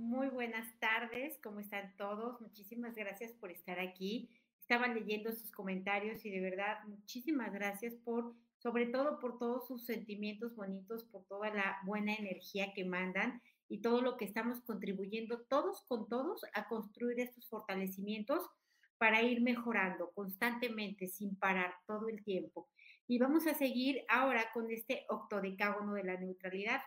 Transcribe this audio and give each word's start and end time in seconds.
Muy 0.00 0.28
buenas 0.28 0.66
tardes, 0.78 1.38
¿cómo 1.42 1.60
están 1.60 1.94
todos? 1.98 2.40
Muchísimas 2.40 2.94
gracias 2.94 3.32
por 3.32 3.50
estar 3.50 3.78
aquí. 3.78 4.30
Estaban 4.58 4.94
leyendo 4.94 5.30
sus 5.30 5.52
comentarios 5.52 6.24
y 6.24 6.30
de 6.30 6.40
verdad 6.40 6.78
muchísimas 6.86 7.52
gracias 7.52 7.94
por, 7.96 8.34
sobre 8.56 8.86
todo 8.86 9.18
por 9.18 9.38
todos 9.38 9.68
sus 9.68 9.84
sentimientos 9.84 10.56
bonitos, 10.56 11.04
por 11.04 11.24
toda 11.26 11.50
la 11.50 11.78
buena 11.84 12.14
energía 12.14 12.72
que 12.72 12.86
mandan 12.86 13.42
y 13.68 13.82
todo 13.82 14.00
lo 14.00 14.16
que 14.16 14.24
estamos 14.24 14.62
contribuyendo 14.62 15.42
todos 15.42 15.84
con 15.86 16.08
todos 16.08 16.46
a 16.54 16.66
construir 16.66 17.20
estos 17.20 17.46
fortalecimientos 17.46 18.48
para 18.96 19.22
ir 19.22 19.42
mejorando 19.42 20.12
constantemente, 20.12 21.08
sin 21.08 21.36
parar 21.36 21.74
todo 21.86 22.08
el 22.08 22.24
tiempo. 22.24 22.68
Y 23.06 23.18
vamos 23.18 23.46
a 23.46 23.54
seguir 23.54 24.02
ahora 24.08 24.50
con 24.54 24.70
este 24.70 25.04
octodecágono 25.10 25.92
de 25.94 26.04
la 26.04 26.16
neutralidad. 26.16 26.80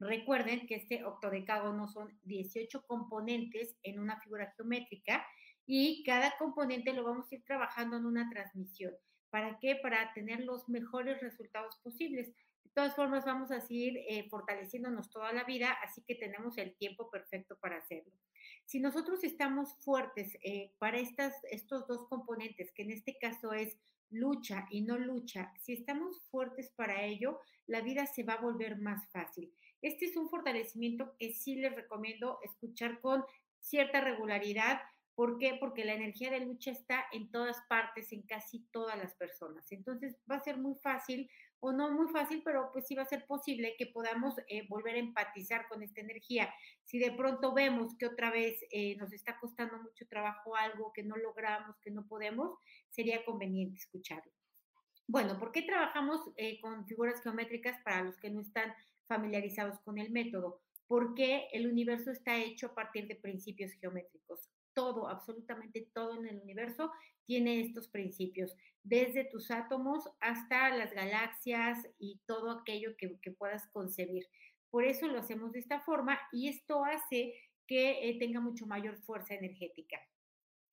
Recuerden 0.00 0.66
que 0.66 0.76
este 0.76 1.04
octodecágono 1.04 1.88
son 1.88 2.18
18 2.24 2.84
componentes 2.86 3.76
en 3.82 3.98
una 3.98 4.20
figura 4.20 4.52
geométrica 4.56 5.26
y 5.66 6.02
cada 6.04 6.36
componente 6.38 6.92
lo 6.92 7.04
vamos 7.04 7.30
a 7.30 7.34
ir 7.34 7.44
trabajando 7.44 7.96
en 7.96 8.06
una 8.06 8.30
transmisión. 8.30 8.94
¿Para 9.30 9.58
qué? 9.58 9.76
Para 9.76 10.12
tener 10.14 10.40
los 10.40 10.68
mejores 10.68 11.20
resultados 11.20 11.76
posibles. 11.82 12.28
De 12.64 12.70
todas 12.72 12.94
formas, 12.94 13.24
vamos 13.24 13.50
a 13.50 13.60
seguir 13.60 13.98
eh, 14.08 14.28
fortaleciéndonos 14.30 15.10
toda 15.10 15.32
la 15.32 15.44
vida, 15.44 15.76
así 15.82 16.02
que 16.06 16.14
tenemos 16.14 16.56
el 16.58 16.76
tiempo 16.76 17.10
perfecto 17.10 17.58
para 17.58 17.78
hacerlo. 17.78 18.12
Si 18.64 18.80
nosotros 18.80 19.24
estamos 19.24 19.74
fuertes 19.84 20.38
eh, 20.42 20.72
para 20.78 20.98
estas, 20.98 21.34
estos 21.50 21.86
dos 21.86 22.06
componentes, 22.08 22.72
que 22.72 22.82
en 22.82 22.92
este 22.92 23.18
caso 23.18 23.52
es 23.52 23.76
lucha 24.10 24.66
y 24.70 24.82
no 24.82 24.96
lucha, 24.96 25.52
si 25.60 25.72
estamos 25.72 26.22
fuertes 26.30 26.70
para 26.76 27.04
ello, 27.04 27.40
la 27.66 27.80
vida 27.80 28.06
se 28.06 28.22
va 28.22 28.34
a 28.34 28.40
volver 28.40 28.78
más 28.78 29.06
fácil. 29.10 29.52
Este 29.82 30.06
es 30.06 30.16
un 30.16 30.28
fortalecimiento 30.28 31.14
que 31.18 31.32
sí 31.32 31.56
les 31.56 31.74
recomiendo 31.74 32.38
escuchar 32.42 33.00
con 33.00 33.24
cierta 33.60 34.00
regularidad. 34.00 34.80
¿Por 35.14 35.38
qué? 35.38 35.56
Porque 35.58 35.84
la 35.84 35.94
energía 35.94 36.30
de 36.30 36.40
lucha 36.40 36.70
está 36.70 37.06
en 37.12 37.30
todas 37.30 37.56
partes, 37.68 38.12
en 38.12 38.22
casi 38.22 38.60
todas 38.70 38.96
las 38.96 39.14
personas. 39.14 39.70
Entonces 39.72 40.16
va 40.30 40.36
a 40.36 40.44
ser 40.44 40.58
muy 40.58 40.76
fácil, 40.76 41.28
o 41.60 41.72
no 41.72 41.90
muy 41.90 42.08
fácil, 42.08 42.42
pero 42.44 42.70
pues 42.72 42.86
sí 42.86 42.94
va 42.94 43.02
a 43.02 43.06
ser 43.06 43.26
posible 43.26 43.74
que 43.76 43.86
podamos 43.86 44.34
eh, 44.46 44.66
volver 44.68 44.94
a 44.94 44.98
empatizar 44.98 45.66
con 45.68 45.82
esta 45.82 46.00
energía. 46.00 46.52
Si 46.84 46.98
de 46.98 47.10
pronto 47.12 47.52
vemos 47.52 47.96
que 47.96 48.06
otra 48.06 48.30
vez 48.30 48.64
eh, 48.70 48.96
nos 48.96 49.12
está 49.12 49.38
costando 49.40 49.78
mucho 49.78 50.06
trabajo 50.06 50.54
algo, 50.54 50.92
que 50.92 51.02
no 51.02 51.16
logramos, 51.16 51.76
que 51.80 51.90
no 51.90 52.06
podemos, 52.06 52.56
sería 52.88 53.24
conveniente 53.24 53.78
escucharlo. 53.78 54.32
Bueno, 55.08 55.38
¿por 55.38 55.52
qué 55.52 55.62
trabajamos 55.62 56.20
eh, 56.36 56.60
con 56.60 56.86
figuras 56.86 57.22
geométricas 57.22 57.80
para 57.82 58.02
los 58.02 58.16
que 58.18 58.30
no 58.30 58.40
están 58.40 58.72
familiarizados 59.08 59.80
con 59.80 59.98
el 59.98 60.12
método, 60.12 60.60
porque 60.86 61.48
el 61.52 61.66
universo 61.66 62.10
está 62.10 62.38
hecho 62.38 62.68
a 62.68 62.74
partir 62.74 63.08
de 63.08 63.16
principios 63.16 63.72
geométricos. 63.72 64.48
Todo, 64.74 65.08
absolutamente 65.08 65.88
todo 65.92 66.16
en 66.18 66.28
el 66.28 66.40
universo 66.40 66.92
tiene 67.26 67.60
estos 67.60 67.88
principios, 67.88 68.56
desde 68.82 69.24
tus 69.24 69.50
átomos 69.50 70.08
hasta 70.20 70.74
las 70.74 70.92
galaxias 70.92 71.86
y 71.98 72.20
todo 72.26 72.50
aquello 72.52 72.96
que, 72.96 73.18
puedas 73.32 73.68
concebir. 73.68 74.26
Por 74.70 74.84
eso 74.84 75.08
lo 75.08 75.18
hacemos 75.18 75.52
de 75.52 75.58
esta 75.58 75.80
forma 75.80 76.18
y 76.32 76.48
esto 76.48 76.84
hace 76.84 77.34
que 77.66 78.08
eh, 78.08 78.18
tenga 78.18 78.40
mucho 78.40 78.66
mayor 78.66 78.96
fuerza 79.02 79.34
energética. 79.34 79.98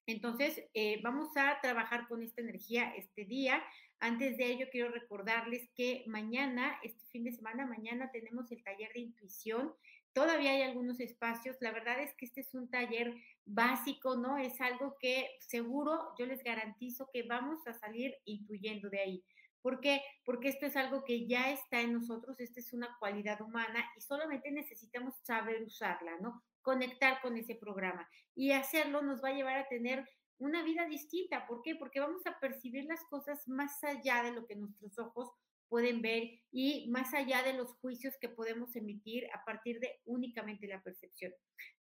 Entonces, 0.07 0.63
eh, 0.73 0.99
vamos 1.03 1.35
a 1.35 1.59
trabajar 1.61 2.07
con 2.07 2.21
esta 2.21 2.41
energía 2.41 2.93
este 2.95 3.25
día. 3.25 3.63
Antes 3.99 4.37
de 4.37 4.45
ello, 4.45 4.67
quiero 4.71 4.89
recordarles 4.89 5.69
que 5.75 6.03
mañana, 6.07 6.77
este 6.83 7.03
fin 7.11 7.23
de 7.23 7.31
semana, 7.31 7.65
mañana 7.65 8.11
tenemos 8.11 8.51
el 8.51 8.63
taller 8.63 8.91
de 8.93 8.99
intuición. 8.99 9.73
Todavía 10.13 10.51
hay 10.51 10.61
algunos 10.61 10.99
espacios. 10.99 11.57
La 11.59 11.71
verdad 11.71 11.99
es 12.01 12.13
que 12.15 12.25
este 12.25 12.41
es 12.41 12.53
un 12.53 12.69
taller 12.69 13.15
básico, 13.45 14.15
¿no? 14.15 14.37
Es 14.37 14.61
algo 14.61 14.95
que 14.99 15.27
seguro 15.39 16.13
yo 16.19 16.25
les 16.25 16.43
garantizo 16.43 17.09
que 17.11 17.23
vamos 17.23 17.65
a 17.67 17.73
salir 17.73 18.15
intuyendo 18.25 18.89
de 18.89 18.99
ahí. 18.99 19.23
¿Por 19.61 19.81
qué? 19.81 20.01
Porque 20.23 20.49
esto 20.49 20.67
es 20.67 20.75
algo 20.75 21.03
que 21.03 21.25
ya 21.25 21.51
está 21.51 21.81
en 21.81 21.93
nosotros, 21.93 22.39
esta 22.39 22.59
es 22.59 22.71
una 22.71 22.95
cualidad 22.99 23.41
humana 23.41 23.83
y 23.97 24.01
solamente 24.01 24.51
necesitamos 24.51 25.15
saber 25.23 25.63
usarla, 25.63 26.19
¿no? 26.19 26.43
Conectar 26.65 27.21
con 27.21 27.37
ese 27.37 27.55
programa. 27.55 28.09
Y 28.35 28.51
hacerlo 28.51 29.03
nos 29.03 29.23
va 29.23 29.29
a 29.29 29.33
llevar 29.33 29.57
a 29.57 29.67
tener 29.67 30.05
una 30.39 30.63
vida 30.63 30.87
distinta. 30.87 31.45
¿Por 31.47 31.61
qué? 31.61 31.75
Porque 31.75 31.99
vamos 31.99 32.25
a 32.25 32.39
percibir 32.39 32.85
las 32.85 33.03
cosas 33.05 33.47
más 33.47 33.83
allá 33.83 34.23
de 34.23 34.31
lo 34.31 34.47
que 34.47 34.55
nuestros 34.55 34.97
ojos 34.99 35.29
pueden 35.69 36.01
ver 36.01 36.23
y 36.51 36.87
más 36.89 37.13
allá 37.13 37.43
de 37.43 37.53
los 37.53 37.75
juicios 37.77 38.15
que 38.19 38.29
podemos 38.29 38.75
emitir 38.75 39.27
a 39.33 39.43
partir 39.45 39.79
de 39.79 39.99
únicamente 40.05 40.67
la 40.67 40.81
percepción. 40.81 41.33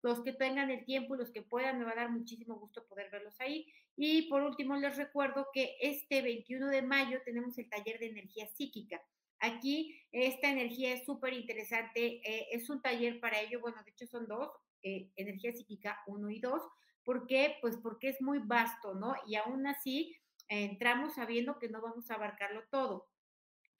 Los 0.03 0.23
que 0.23 0.33
tengan 0.33 0.71
el 0.71 0.85
tiempo 0.87 1.15
y 1.15 1.19
los 1.19 1.31
que 1.31 1.43
puedan, 1.43 1.79
me 1.79 1.85
va 1.85 1.93
a 1.93 1.97
dar 1.97 2.11
muchísimo 2.11 2.59
gusto 2.59 2.87
poder 2.87 3.11
verlos 3.11 3.39
ahí. 3.39 3.67
Y 3.97 4.29
por 4.31 4.43
último, 4.43 4.77
les 4.77 4.97
recuerdo 4.97 5.49
que 5.53 5.77
este 5.81 6.23
21 6.23 6.69
de 6.69 6.83
mayo 6.83 7.21
tenemos 7.25 7.59
el 7.59 7.69
taller 7.69 7.99
de 7.99 8.07
energía 8.07 8.47
psíquica. 8.49 9.01
Aquí 9.41 9.99
esta 10.13 10.51
energía 10.51 10.93
es 10.93 11.05
súper 11.05 11.33
interesante, 11.33 12.21
eh, 12.29 12.49
es 12.53 12.69
un 12.69 12.83
taller 12.83 13.21
para 13.21 13.41
ello, 13.41 13.61
bueno, 13.61 13.83
de 13.85 13.91
hecho 13.91 14.07
son 14.07 14.27
dos, 14.27 14.51
eh, 14.83 15.11
energía 15.17 15.53
psíquica 15.53 15.99
1 16.07 16.31
y 16.31 16.41
2, 16.41 16.63
¿Por 17.05 17.27
qué? 17.27 17.57
Pues 17.61 17.77
porque 17.77 18.11
es 18.11 18.21
muy 18.21 18.39
vasto, 18.41 18.95
¿no? 18.95 19.15
Y 19.27 19.37
aún 19.37 19.67
así 19.67 20.17
entramos 20.49 21.15
sabiendo 21.15 21.59
que 21.59 21.69
no 21.69 21.81
vamos 21.81 22.11
a 22.11 22.15
abarcarlo 22.15 22.63
todo 22.71 23.09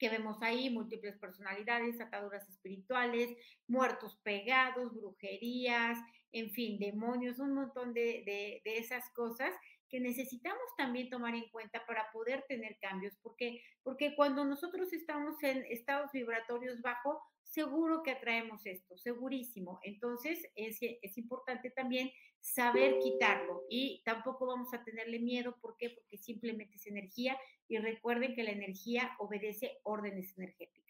que 0.01 0.09
vemos 0.09 0.41
ahí, 0.41 0.71
múltiples 0.71 1.15
personalidades, 1.19 2.01
ataduras 2.01 2.49
espirituales, 2.49 3.29
muertos 3.67 4.19
pegados, 4.23 4.95
brujerías, 4.95 5.95
en 6.31 6.49
fin, 6.49 6.79
demonios, 6.79 7.37
un 7.37 7.53
montón 7.53 7.93
de, 7.93 8.23
de, 8.25 8.63
de, 8.65 8.77
esas 8.79 9.07
cosas 9.11 9.53
que 9.91 9.99
necesitamos 9.99 10.63
también 10.77 11.09
tomar 11.09 11.35
en 11.35 11.49
cuenta 11.49 11.85
para 11.85 12.09
poder 12.11 12.45
tener 12.47 12.77
cambios, 12.79 13.13
porque, 13.21 13.61
porque 13.83 14.15
cuando 14.15 14.45
nosotros 14.45 14.91
estamos 14.93 15.35
en 15.43 15.65
estados 15.69 16.11
vibratorios 16.13 16.81
bajos, 16.81 17.17
seguro 17.43 18.01
que 18.01 18.11
atraemos 18.11 18.65
esto, 18.65 18.97
segurísimo. 18.97 19.79
Entonces, 19.83 20.49
es, 20.55 20.77
es 20.81 21.17
importante 21.17 21.69
también 21.71 22.09
saber 22.39 22.99
quitarlo 22.99 23.63
y 23.69 24.01
tampoco 24.05 24.47
vamos 24.47 24.73
a 24.73 24.83
tenerle 24.83 25.19
miedo. 25.19 25.57
¿Por 25.59 25.75
qué? 25.77 25.89
Porque 25.89 26.17
simplemente 26.17 26.77
es 26.77 26.87
energía 26.87 27.37
y 27.67 27.77
recuerden 27.77 28.33
que 28.33 28.43
la 28.43 28.51
energía 28.51 29.11
obedece 29.19 29.79
órdenes 29.83 30.37
energéticas. 30.37 30.81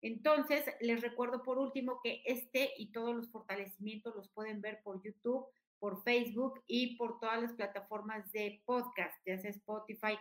Entonces, 0.00 0.64
les 0.80 1.00
recuerdo 1.00 1.42
por 1.42 1.58
último 1.58 2.00
que 2.02 2.22
este 2.24 2.72
y 2.76 2.90
todos 2.90 3.14
los 3.14 3.30
fortalecimientos 3.30 4.16
los 4.16 4.28
pueden 4.30 4.60
ver 4.60 4.80
por 4.82 5.00
YouTube, 5.02 5.46
por 5.82 6.00
Facebook 6.04 6.62
y 6.68 6.94
por 6.94 7.18
todas 7.18 7.42
las 7.42 7.54
plataformas 7.54 8.30
de 8.30 8.62
podcast, 8.64 9.20
ya 9.26 9.36
sea 9.36 9.50
Spotify, 9.50 10.16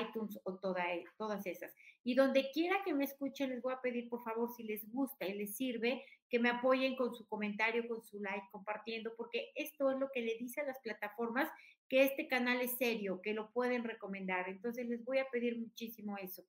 iTunes 0.00 0.40
o 0.42 0.58
e, 0.76 1.04
todas 1.16 1.46
esas. 1.46 1.72
Y 2.02 2.16
donde 2.16 2.50
quiera 2.52 2.82
que 2.84 2.92
me 2.92 3.04
escuchen, 3.04 3.50
les 3.50 3.62
voy 3.62 3.74
a 3.74 3.80
pedir, 3.80 4.08
por 4.08 4.24
favor, 4.24 4.50
si 4.56 4.64
les 4.64 4.90
gusta 4.90 5.24
y 5.24 5.34
les 5.34 5.54
sirve, 5.54 6.04
que 6.28 6.40
me 6.40 6.48
apoyen 6.48 6.96
con 6.96 7.14
su 7.14 7.28
comentario, 7.28 7.86
con 7.86 8.02
su 8.02 8.18
like, 8.18 8.48
compartiendo, 8.50 9.14
porque 9.16 9.52
esto 9.54 9.92
es 9.92 10.00
lo 10.00 10.10
que 10.10 10.20
le 10.20 10.36
dice 10.36 10.62
a 10.62 10.66
las 10.66 10.80
plataformas 10.80 11.48
que 11.88 12.02
este 12.02 12.26
canal 12.26 12.60
es 12.60 12.76
serio, 12.76 13.22
que 13.22 13.34
lo 13.34 13.52
pueden 13.52 13.84
recomendar. 13.84 14.48
Entonces, 14.48 14.88
les 14.88 15.04
voy 15.04 15.18
a 15.18 15.30
pedir 15.30 15.60
muchísimo 15.60 16.18
eso. 16.18 16.44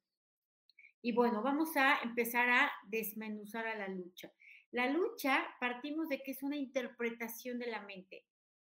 Y 1.04 1.12
bueno, 1.12 1.44
vamos 1.44 1.78
a 1.78 2.00
empezar 2.02 2.50
a 2.50 2.72
desmenuzar 2.88 3.68
a 3.68 3.76
la 3.76 3.90
lucha. 3.90 4.34
La 4.72 4.90
lucha 4.90 5.46
partimos 5.60 6.10
de 6.10 6.24
que 6.24 6.32
es 6.32 6.42
una 6.42 6.58
interpretación 6.58 7.60
de 7.60 7.68
la 7.68 7.82
mente. 7.82 8.26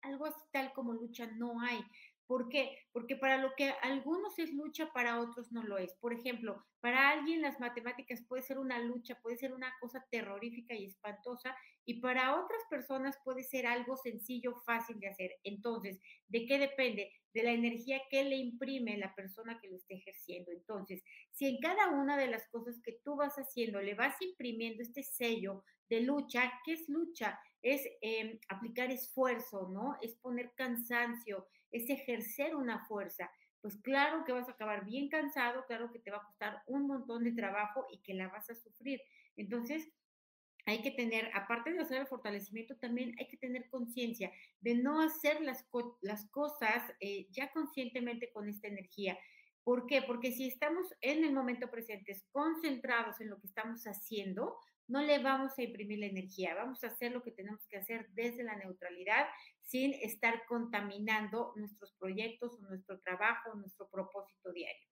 Algo 0.04 0.26
así 0.28 0.40
tal 0.52 0.72
como 0.74 0.94
lucha 0.94 1.26
no 1.28 1.60
hay. 1.62 1.84
¿Por 2.28 2.50
qué? 2.50 2.83
Porque 2.94 3.18
para 3.18 3.38
lo 3.38 3.54
que 3.58 3.74
algunos 3.82 4.40
es 4.40 4.54
lucha, 4.54 4.94
para 4.94 5.20
otros 5.20 5.52
no 5.52 5.64
lo 5.64 5.78
es. 5.78 5.94
Por 5.96 6.14
ejemplo, 6.14 6.64
para 6.80 7.10
alguien 7.10 7.42
las 7.42 7.60
matemáticas 7.60 8.22
puede 8.28 8.44
ser 8.44 8.60
una 8.60 8.80
lucha, 8.80 9.20
puede 9.22 9.38
ser 9.38 9.52
una 9.54 9.74
cosa 9.82 10.06
terrorífica 10.12 10.76
y 10.76 10.86
espantosa, 10.86 11.56
y 11.86 12.00
para 12.00 12.40
otras 12.40 12.62
personas 12.70 13.18
puede 13.24 13.44
ser 13.44 13.66
algo 13.66 13.98
sencillo, 13.98 14.56
fácil 14.66 15.00
de 15.00 15.08
hacer. 15.08 15.32
Entonces, 15.44 16.00
¿de 16.28 16.46
qué 16.46 16.60
depende? 16.60 17.12
De 17.34 17.44
la 17.44 17.52
energía 17.52 18.02
que 18.10 18.24
le 18.24 18.36
imprime 18.38 18.98
la 18.98 19.14
persona 19.16 19.60
que 19.60 19.70
lo 19.70 19.76
esté 19.76 19.96
ejerciendo. 19.96 20.52
Entonces, 20.52 21.04
si 21.32 21.48
en 21.48 21.60
cada 21.60 21.90
una 21.90 22.16
de 22.16 22.28
las 22.28 22.48
cosas 22.50 22.80
que 22.84 23.00
tú 23.04 23.16
vas 23.16 23.36
haciendo 23.36 23.82
le 23.82 23.96
vas 23.96 24.22
imprimiendo 24.22 24.84
este 24.84 25.04
sello 25.04 25.64
de 25.90 26.02
lucha, 26.02 26.52
¿qué 26.66 26.74
es 26.74 26.88
lucha? 26.90 27.40
Es 27.62 27.82
eh, 28.02 28.40
aplicar 28.50 28.92
esfuerzo, 28.92 29.70
¿no? 29.70 29.98
Es 30.02 30.16
poner 30.16 30.54
cansancio, 30.56 31.48
es 31.72 31.90
ejercer 31.90 32.56
una 32.56 32.83
fuerza. 32.84 33.30
Pues 33.62 33.78
claro 33.78 34.26
que 34.26 34.34
vas 34.34 34.50
a 34.50 34.54
acabar 34.54 34.86
bien 34.86 35.10
cansado, 35.10 35.66
claro 35.66 35.92
que 35.92 36.00
te 36.00 36.12
va 36.12 36.18
a 36.18 36.26
costar 36.26 36.62
un 36.68 36.86
montón 36.88 37.24
de 37.24 37.32
trabajo 37.32 37.86
y 37.92 38.00
que 38.00 38.14
la 38.14 38.28
vas 38.28 38.50
a 38.50 38.56
sufrir. 38.56 39.00
Entonces, 39.38 39.90
hay 40.66 40.82
que 40.82 40.92
tener, 40.92 41.30
aparte 41.34 41.74
de 41.74 41.80
hacer 41.80 42.02
el 42.02 42.08
fortalecimiento, 42.08 42.76
también 42.78 43.16
hay 43.20 43.28
que 43.28 43.38
tener 43.38 43.70
conciencia 43.70 44.32
de 44.62 44.76
no 44.76 45.02
hacer 45.02 45.42
las, 45.42 45.66
las 46.02 46.30
cosas 46.30 46.84
eh, 47.00 47.28
ya 47.32 47.52
conscientemente 47.52 48.32
con 48.32 48.48
esta 48.48 48.68
energía. 48.68 49.18
¿Por 49.64 49.88
qué? 49.88 50.02
Porque 50.02 50.32
si 50.32 50.48
estamos 50.48 50.88
en 51.02 51.24
el 51.24 51.34
momento 51.34 51.70
presente, 51.70 52.22
concentrados 52.32 53.20
en 53.22 53.30
lo 53.30 53.40
que 53.40 53.48
estamos 53.48 53.84
haciendo, 53.86 54.58
no 54.94 55.02
le 55.02 55.18
vamos 55.18 55.58
a 55.58 55.64
imprimir 55.64 55.98
la 55.98 56.06
energía, 56.06 56.54
vamos 56.54 56.84
a 56.84 56.88
hacer 56.88 57.12
lo 57.12 57.24
que 57.24 57.32
tenemos 57.32 57.66
que 57.66 57.78
hacer 57.78 58.10
desde 58.12 58.44
la 58.44 58.56
neutralidad 58.56 59.26
sin 59.60 59.92
estar 59.92 60.46
contaminando 60.46 61.52
nuestros 61.56 61.94
proyectos 61.94 62.60
nuestro 62.60 63.00
trabajo, 63.00 63.56
nuestro 63.56 63.90
propósito 63.90 64.52
diario. 64.52 64.88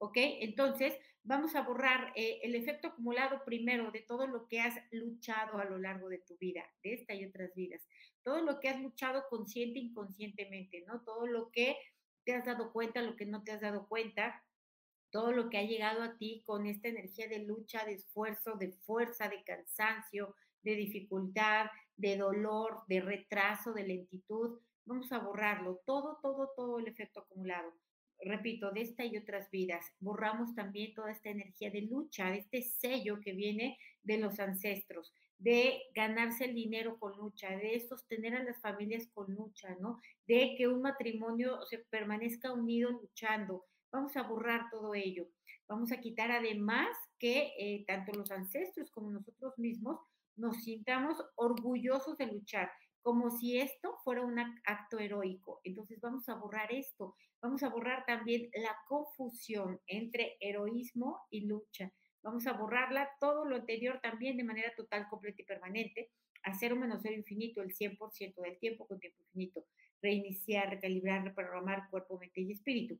¿Ok? 0.00 0.16
Entonces, 0.18 0.94
vamos 1.22 1.54
a 1.54 1.62
borrar 1.62 2.12
eh, 2.14 2.40
el 2.42 2.56
efecto 2.56 2.88
acumulado 2.88 3.42
primero 3.46 3.90
de 3.90 4.02
todo 4.02 4.26
lo 4.26 4.46
que 4.48 4.60
has 4.60 4.74
luchado 4.92 5.56
a 5.56 5.64
lo 5.64 5.78
largo 5.78 6.10
de 6.10 6.18
tu 6.18 6.36
vida, 6.36 6.62
de 6.82 6.92
esta 6.92 7.14
y 7.14 7.24
otras 7.24 7.54
vidas. 7.54 7.80
Todo 8.22 8.42
lo 8.42 8.60
que 8.60 8.68
has 8.68 8.78
luchado 8.82 9.24
consciente 9.30 9.78
e 9.78 9.84
inconscientemente, 9.84 10.84
¿no? 10.86 11.02
Todo 11.04 11.26
lo 11.26 11.50
que 11.50 11.78
te 12.24 12.34
has 12.34 12.44
dado 12.44 12.70
cuenta, 12.70 13.00
lo 13.00 13.16
que 13.16 13.24
no 13.24 13.42
te 13.42 13.52
has 13.52 13.62
dado 13.62 13.88
cuenta, 13.88 14.44
todo 15.10 15.32
lo 15.32 15.48
que 15.48 15.58
ha 15.58 15.62
llegado 15.62 16.02
a 16.02 16.16
ti 16.16 16.42
con 16.46 16.66
esta 16.66 16.88
energía 16.88 17.28
de 17.28 17.40
lucha, 17.40 17.84
de 17.84 17.94
esfuerzo, 17.94 18.54
de 18.56 18.72
fuerza, 18.72 19.28
de 19.28 19.42
cansancio, 19.42 20.34
de 20.62 20.74
dificultad, 20.74 21.66
de 21.96 22.16
dolor, 22.16 22.82
de 22.88 23.00
retraso, 23.00 23.72
de 23.72 23.86
lentitud. 23.86 24.60
Vamos 24.84 25.12
a 25.12 25.18
borrarlo, 25.18 25.80
todo, 25.84 26.18
todo, 26.22 26.52
todo 26.56 26.78
el 26.78 26.88
efecto 26.88 27.20
acumulado. 27.20 27.72
Repito, 28.20 28.72
de 28.72 28.80
esta 28.80 29.04
y 29.04 29.16
otras 29.16 29.50
vidas. 29.50 29.84
Borramos 30.00 30.54
también 30.54 30.94
toda 30.94 31.12
esta 31.12 31.30
energía 31.30 31.70
de 31.70 31.82
lucha, 31.82 32.30
de 32.30 32.38
este 32.38 32.62
sello 32.62 33.20
que 33.20 33.32
viene 33.32 33.78
de 34.02 34.18
los 34.18 34.40
ancestros, 34.40 35.12
de 35.38 35.82
ganarse 35.94 36.46
el 36.46 36.54
dinero 36.54 36.98
con 36.98 37.16
lucha, 37.16 37.50
de 37.50 37.78
sostener 37.80 38.34
a 38.34 38.42
las 38.42 38.60
familias 38.60 39.08
con 39.14 39.32
lucha, 39.34 39.76
¿no? 39.80 40.00
De 40.26 40.54
que 40.58 40.66
un 40.66 40.82
matrimonio 40.82 41.64
se 41.66 41.78
permanezca 41.78 42.52
unido 42.52 42.90
luchando, 42.90 43.64
Vamos 43.90 44.16
a 44.16 44.22
borrar 44.22 44.68
todo 44.70 44.94
ello. 44.94 45.26
Vamos 45.66 45.92
a 45.92 46.00
quitar 46.00 46.30
además 46.30 46.88
que 47.18 47.52
eh, 47.58 47.84
tanto 47.86 48.12
los 48.12 48.30
ancestros 48.30 48.90
como 48.90 49.10
nosotros 49.10 49.58
mismos 49.58 50.00
nos 50.36 50.62
sintamos 50.62 51.18
orgullosos 51.36 52.16
de 52.16 52.26
luchar, 52.26 52.70
como 53.02 53.30
si 53.30 53.58
esto 53.58 53.96
fuera 54.04 54.22
un 54.22 54.38
acto 54.38 54.98
heroico. 54.98 55.60
Entonces 55.64 56.00
vamos 56.00 56.28
a 56.28 56.34
borrar 56.34 56.72
esto. 56.72 57.16
Vamos 57.40 57.62
a 57.62 57.68
borrar 57.68 58.04
también 58.06 58.50
la 58.54 58.76
confusión 58.86 59.80
entre 59.86 60.36
heroísmo 60.40 61.20
y 61.30 61.46
lucha. 61.46 61.92
Vamos 62.22 62.46
a 62.46 62.52
borrarla 62.52 63.08
todo 63.20 63.44
lo 63.44 63.56
anterior 63.56 64.00
también 64.02 64.36
de 64.36 64.44
manera 64.44 64.72
total, 64.76 65.06
completa 65.08 65.42
y 65.42 65.44
permanente. 65.44 66.10
Hacer 66.42 66.72
un 66.72 66.80
menos 66.80 67.00
cero 67.02 67.14
infinito 67.16 67.62
el 67.62 67.74
100% 67.74 68.42
del 68.42 68.58
tiempo 68.58 68.86
con 68.86 69.00
tiempo 69.00 69.22
infinito. 69.22 69.64
Reiniciar, 70.02 70.70
recalibrar, 70.70 71.24
reprogramar 71.24 71.88
cuerpo, 71.90 72.18
mente 72.18 72.40
y 72.40 72.52
espíritu. 72.52 72.98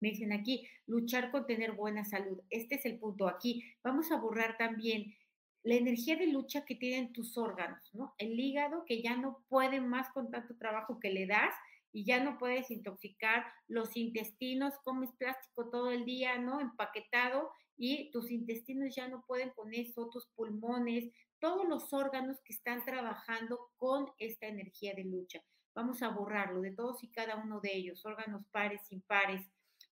Me 0.00 0.10
dicen 0.10 0.32
aquí, 0.32 0.66
luchar 0.86 1.30
con 1.30 1.46
tener 1.46 1.72
buena 1.72 2.04
salud. 2.04 2.40
Este 2.50 2.76
es 2.76 2.84
el 2.84 2.98
punto 2.98 3.28
aquí. 3.28 3.64
Vamos 3.82 4.12
a 4.12 4.16
borrar 4.16 4.56
también 4.56 5.14
la 5.62 5.74
energía 5.74 6.16
de 6.16 6.28
lucha 6.28 6.64
que 6.64 6.76
tienen 6.76 7.12
tus 7.12 7.36
órganos, 7.36 7.92
¿no? 7.92 8.14
El 8.18 8.38
hígado 8.38 8.84
que 8.86 9.02
ya 9.02 9.16
no 9.16 9.44
puede 9.48 9.80
más 9.80 10.08
con 10.10 10.30
tanto 10.30 10.56
trabajo 10.56 11.00
que 11.00 11.10
le 11.10 11.26
das 11.26 11.54
y 11.92 12.04
ya 12.04 12.22
no 12.22 12.38
puedes 12.38 12.70
intoxicar 12.70 13.44
los 13.66 13.96
intestinos, 13.96 14.74
comes 14.84 15.10
plástico 15.18 15.68
todo 15.70 15.90
el 15.90 16.04
día, 16.04 16.38
¿no? 16.38 16.60
Empaquetado 16.60 17.50
y 17.76 18.10
tus 18.10 18.30
intestinos 18.30 18.94
ya 18.94 19.08
no 19.08 19.24
pueden 19.26 19.50
con 19.50 19.74
eso, 19.74 20.08
tus 20.10 20.26
pulmones, 20.28 21.10
todos 21.40 21.66
los 21.68 21.92
órganos 21.92 22.40
que 22.44 22.52
están 22.52 22.84
trabajando 22.84 23.70
con 23.76 24.06
esta 24.18 24.46
energía 24.46 24.94
de 24.94 25.04
lucha. 25.04 25.42
Vamos 25.74 26.02
a 26.02 26.08
borrarlo 26.08 26.60
de 26.60 26.72
todos 26.72 27.02
y 27.04 27.10
cada 27.10 27.36
uno 27.36 27.60
de 27.60 27.76
ellos, 27.76 28.04
órganos 28.04 28.44
pares, 28.50 28.80
impares, 28.90 29.46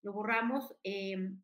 lo 0.06 0.12
borramos 0.12 0.73
em, 0.85 1.43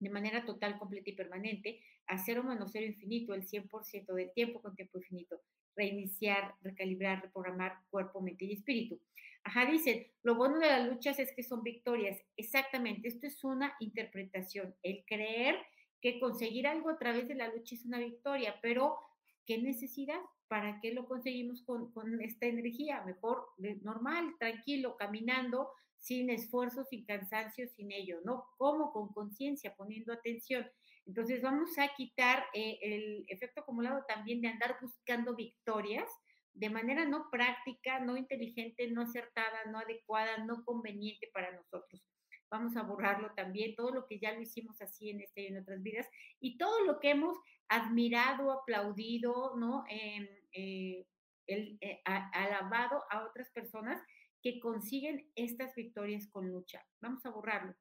de 0.00 0.10
manera 0.10 0.44
total, 0.44 0.76
completa 0.80 1.10
y 1.10 1.14
permanente 1.14 1.80
a 2.08 2.18
cero 2.18 2.42
menos 2.42 2.72
cero 2.72 2.84
infinito, 2.84 3.34
el 3.34 3.46
100% 3.46 4.14
del 4.14 4.32
tiempo 4.32 4.60
con 4.60 4.74
tiempo 4.74 4.98
infinito. 4.98 5.40
Reiniciar, 5.76 6.56
recalibrar, 6.60 7.22
reprogramar 7.22 7.78
cuerpo, 7.88 8.20
mente 8.20 8.46
y 8.46 8.54
espíritu. 8.54 9.00
Ajá, 9.44 9.64
dicen, 9.64 10.08
lo 10.24 10.34
bueno 10.34 10.58
de 10.58 10.66
las 10.66 10.88
luchas 10.88 11.20
es 11.20 11.32
que 11.32 11.44
son 11.44 11.62
victorias. 11.62 12.20
Exactamente, 12.36 13.06
esto 13.06 13.28
es 13.28 13.44
una 13.44 13.74
interpretación. 13.78 14.74
El 14.82 15.04
creer 15.06 15.54
que 16.00 16.18
conseguir 16.18 16.66
algo 16.66 16.90
a 16.90 16.98
través 16.98 17.28
de 17.28 17.36
la 17.36 17.46
lucha 17.46 17.76
es 17.76 17.84
una 17.84 18.00
victoria, 18.00 18.56
pero 18.60 18.98
¿qué 19.46 19.58
necesidad? 19.58 20.20
¿Para 20.48 20.80
qué 20.80 20.92
lo 20.92 21.06
conseguimos 21.06 21.62
con, 21.62 21.92
con 21.92 22.20
esta 22.22 22.46
energía? 22.46 23.04
Mejor, 23.04 23.50
normal, 23.82 24.34
tranquilo, 24.40 24.96
caminando, 24.96 25.70
sin 26.00 26.30
esfuerzo, 26.30 26.84
sin 26.84 27.04
cansancio, 27.04 27.68
sin 27.68 27.92
ello, 27.92 28.20
¿no? 28.24 28.44
¿Cómo? 28.56 28.92
Con 28.92 29.12
conciencia, 29.12 29.74
poniendo 29.76 30.12
atención. 30.12 30.66
Entonces 31.06 31.40
vamos 31.42 31.78
a 31.78 31.88
quitar 31.94 32.44
eh, 32.54 32.78
el 32.82 33.24
efecto 33.28 33.60
acumulado 33.60 34.04
también 34.08 34.40
de 34.40 34.48
andar 34.48 34.76
buscando 34.80 35.34
victorias 35.34 36.08
de 36.54 36.70
manera 36.70 37.04
no 37.04 37.28
práctica, 37.30 38.00
no 38.00 38.16
inteligente, 38.16 38.90
no 38.90 39.02
acertada, 39.02 39.64
no 39.70 39.78
adecuada, 39.78 40.38
no 40.44 40.64
conveniente 40.64 41.30
para 41.32 41.52
nosotros. 41.52 42.02
Vamos 42.50 42.76
a 42.76 42.82
borrarlo 42.82 43.32
también, 43.36 43.76
todo 43.76 43.92
lo 43.92 44.06
que 44.06 44.18
ya 44.18 44.32
lo 44.32 44.40
hicimos 44.40 44.80
así 44.80 45.10
en 45.10 45.20
este 45.20 45.42
y 45.42 45.46
en 45.46 45.58
otras 45.58 45.82
vidas, 45.82 46.08
y 46.40 46.58
todo 46.58 46.84
lo 46.84 46.98
que 46.98 47.10
hemos 47.10 47.38
admirado, 47.68 48.50
aplaudido, 48.50 49.56
¿no? 49.56 49.84
Em, 49.88 50.28
eh, 50.52 51.06
el, 51.46 51.78
eh, 51.80 52.00
alabado 52.04 53.04
a 53.10 53.24
otras 53.24 53.50
personas 53.50 54.00
que 54.42 54.60
consiguen 54.60 55.30
estas 55.34 55.74
victorias 55.74 56.26
con 56.28 56.48
lucha. 56.48 56.86
Vamos 57.00 57.24
a 57.26 57.30
borrarlo. 57.30 57.74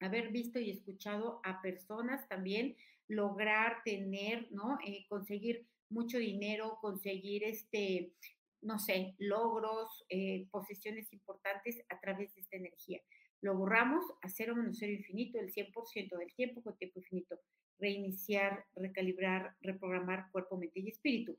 Haber 0.00 0.30
visto 0.30 0.58
y 0.58 0.70
escuchado 0.70 1.40
a 1.44 1.62
personas 1.62 2.28
también 2.28 2.76
lograr 3.08 3.82
tener, 3.84 4.50
¿no? 4.50 4.78
Eh, 4.84 5.06
conseguir 5.08 5.66
mucho 5.88 6.18
dinero, 6.18 6.78
conseguir 6.80 7.44
este, 7.44 8.12
no 8.60 8.78
sé, 8.78 9.14
logros, 9.18 10.04
eh, 10.08 10.46
posesiones 10.50 11.12
importantes 11.12 11.82
a 11.88 12.00
través 12.00 12.34
de 12.34 12.42
esta 12.42 12.56
energía. 12.56 13.00
Lo 13.40 13.56
borramos 13.56 14.04
a 14.22 14.28
cero 14.28 14.56
menos 14.56 14.78
cero 14.78 14.92
infinito, 14.92 15.38
el 15.38 15.52
100% 15.52 16.16
del 16.18 16.34
tiempo 16.34 16.62
con 16.62 16.76
tiempo 16.76 16.98
infinito. 16.98 17.38
Reiniciar, 17.78 18.64
recalibrar, 18.74 19.54
reprogramar 19.60 20.30
cuerpo, 20.32 20.56
mente 20.56 20.80
y 20.80 20.88
espíritu. 20.88 21.38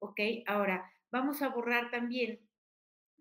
¿Ok? 0.00 0.20
Ahora, 0.46 0.90
vamos 1.10 1.40
a 1.42 1.48
borrar 1.48 1.90
también 1.90 2.40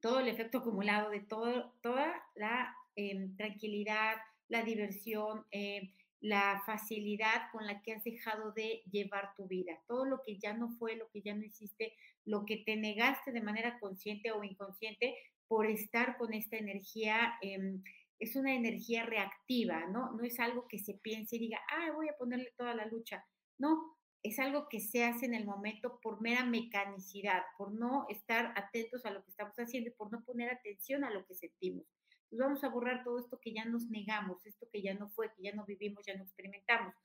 todo 0.05 0.19
el 0.19 0.27
efecto 0.27 0.59
acumulado 0.59 1.09
de 1.09 1.21
todo, 1.21 1.74
toda 1.81 2.21
la 2.35 2.75
em, 2.95 3.35
tranquilidad, 3.35 4.17
la 4.50 4.62
diversión, 4.62 5.47
eh, 5.51 5.95
la 6.21 6.62
facilidad 6.63 7.50
con 7.51 7.65
la 7.65 7.81
que 7.81 7.93
has 7.93 8.03
dejado 8.03 8.51
de 8.51 8.83
llevar 8.91 9.33
tu 9.35 9.47
vida, 9.47 9.81
todo 9.88 10.05
lo 10.05 10.21
que 10.21 10.38
ya 10.38 10.53
no 10.53 10.69
fue, 10.77 10.95
lo 10.95 11.09
que 11.09 11.24
ya 11.24 11.33
no 11.33 11.43
hiciste, 11.43 11.95
lo 12.24 12.45
que 12.45 12.57
te 12.57 12.75
negaste 12.75 13.31
de 13.31 13.41
manera 13.41 13.79
consciente 13.79 14.31
o 14.31 14.43
inconsciente 14.43 15.15
por 15.47 15.65
estar 15.65 16.17
con 16.17 16.35
esta 16.35 16.57
energía, 16.57 17.33
em, 17.41 17.81
es 18.19 18.35
una 18.35 18.53
energía 18.53 19.07
reactiva, 19.07 19.88
¿no? 19.88 20.12
No 20.12 20.24
es 20.24 20.39
algo 20.39 20.67
que 20.67 20.77
se 20.77 20.93
piense 20.93 21.38
y 21.38 21.39
diga, 21.39 21.59
ah, 21.67 21.89
voy 21.95 22.09
a 22.09 22.17
ponerle 22.17 22.53
toda 22.55 22.75
la 22.75 22.85
lucha. 22.85 23.25
No, 23.57 23.97
es 24.25 24.39
algo 24.39 24.67
que 24.70 24.79
se 24.79 25.05
hace 25.05 25.27
en 25.27 25.36
el 25.36 25.46
momento 25.46 26.00
por 26.01 26.20
mera 26.20 26.44
mecanicidad, 26.44 27.44
por 27.60 27.72
no 27.72 28.08
estar 28.10 28.53
atentos 28.55 29.05
a 29.05 29.12
lo 29.12 29.24
que 29.24 29.29
estamos 29.29 29.55
haciendo 29.58 29.89
y 29.89 29.94
por 29.94 30.12
no 30.12 30.24
poner 30.24 30.50
atención 30.50 31.03
a 31.03 31.12
lo 31.12 31.24
que 31.25 31.36
sentimos. 31.36 31.86
Entonces 32.24 32.39
vamos 32.39 32.63
a 32.63 32.70
borrar 32.70 33.03
todo 33.03 33.20
esto 33.20 33.39
que 33.39 33.53
ya 33.53 33.65
nos 33.65 33.88
negamos, 33.89 34.44
esto 34.48 34.67
que 34.72 34.82
ya 34.82 34.96
no 34.96 35.10
fue, 35.10 35.32
que 35.36 35.44
ya 35.44 35.53
no 35.53 35.63
vivimos, 35.63 36.03
ya 36.08 36.15
no 36.15 36.24
experimentamos. 36.24 36.96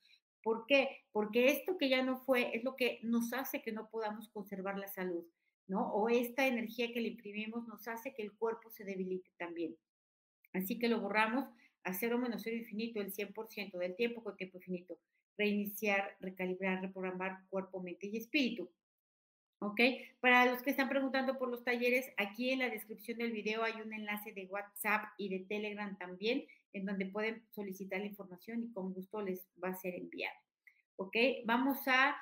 ¿Por 0.42 0.64
qué? 0.66 1.04
Porque 1.12 1.50
esto 1.50 1.76
que 1.76 1.90
ya 1.90 2.02
no 2.02 2.16
fue 2.16 2.56
es 2.56 2.64
lo 2.64 2.74
que 2.74 3.00
nos 3.02 3.34
hace 3.34 3.60
que 3.60 3.72
no 3.72 3.90
podamos 3.90 4.30
conservar 4.30 4.78
la 4.78 4.88
salud, 4.88 5.26
¿no? 5.66 5.92
O 5.92 6.08
esta 6.08 6.46
energía 6.46 6.90
que 6.90 7.02
le 7.02 7.08
imprimimos 7.08 7.68
nos 7.68 7.86
hace 7.86 8.14
que 8.14 8.22
el 8.22 8.32
cuerpo 8.32 8.70
se 8.70 8.84
debilite 8.84 9.30
también. 9.36 9.76
Así 10.54 10.78
que 10.78 10.88
lo 10.88 11.00
borramos 11.00 11.50
a 11.84 11.92
cero 11.92 12.18
menos 12.18 12.42
cero 12.42 12.56
infinito 12.56 12.98
el 13.00 13.12
100% 13.12 13.76
del 13.76 13.94
tiempo 13.94 14.24
con 14.24 14.36
tiempo 14.36 14.56
infinito. 14.56 14.98
Reiniciar, 15.36 16.16
recalibrar, 16.20 16.80
reprogramar 16.82 17.44
cuerpo, 17.48 17.80
mente 17.80 18.06
y 18.06 18.16
espíritu. 18.16 18.70
¿Ok? 19.62 19.80
Para 20.20 20.46
los 20.46 20.62
que 20.62 20.70
están 20.70 20.88
preguntando 20.88 21.38
por 21.38 21.50
los 21.50 21.64
talleres, 21.64 22.10
aquí 22.16 22.50
en 22.50 22.60
la 22.60 22.70
descripción 22.70 23.18
del 23.18 23.32
video 23.32 23.62
hay 23.62 23.74
un 23.82 23.92
enlace 23.92 24.32
de 24.32 24.46
WhatsApp 24.46 25.04
y 25.18 25.28
de 25.28 25.40
Telegram 25.40 25.96
también, 25.98 26.46
en 26.72 26.86
donde 26.86 27.06
pueden 27.06 27.44
solicitar 27.50 28.00
la 28.00 28.06
información 28.06 28.62
y 28.62 28.72
con 28.72 28.94
gusto 28.94 29.20
les 29.20 29.46
va 29.62 29.68
a 29.68 29.74
ser 29.74 29.94
enviado. 29.94 30.36
¿Ok? 30.96 31.14
Vamos 31.44 31.86
a, 31.88 32.16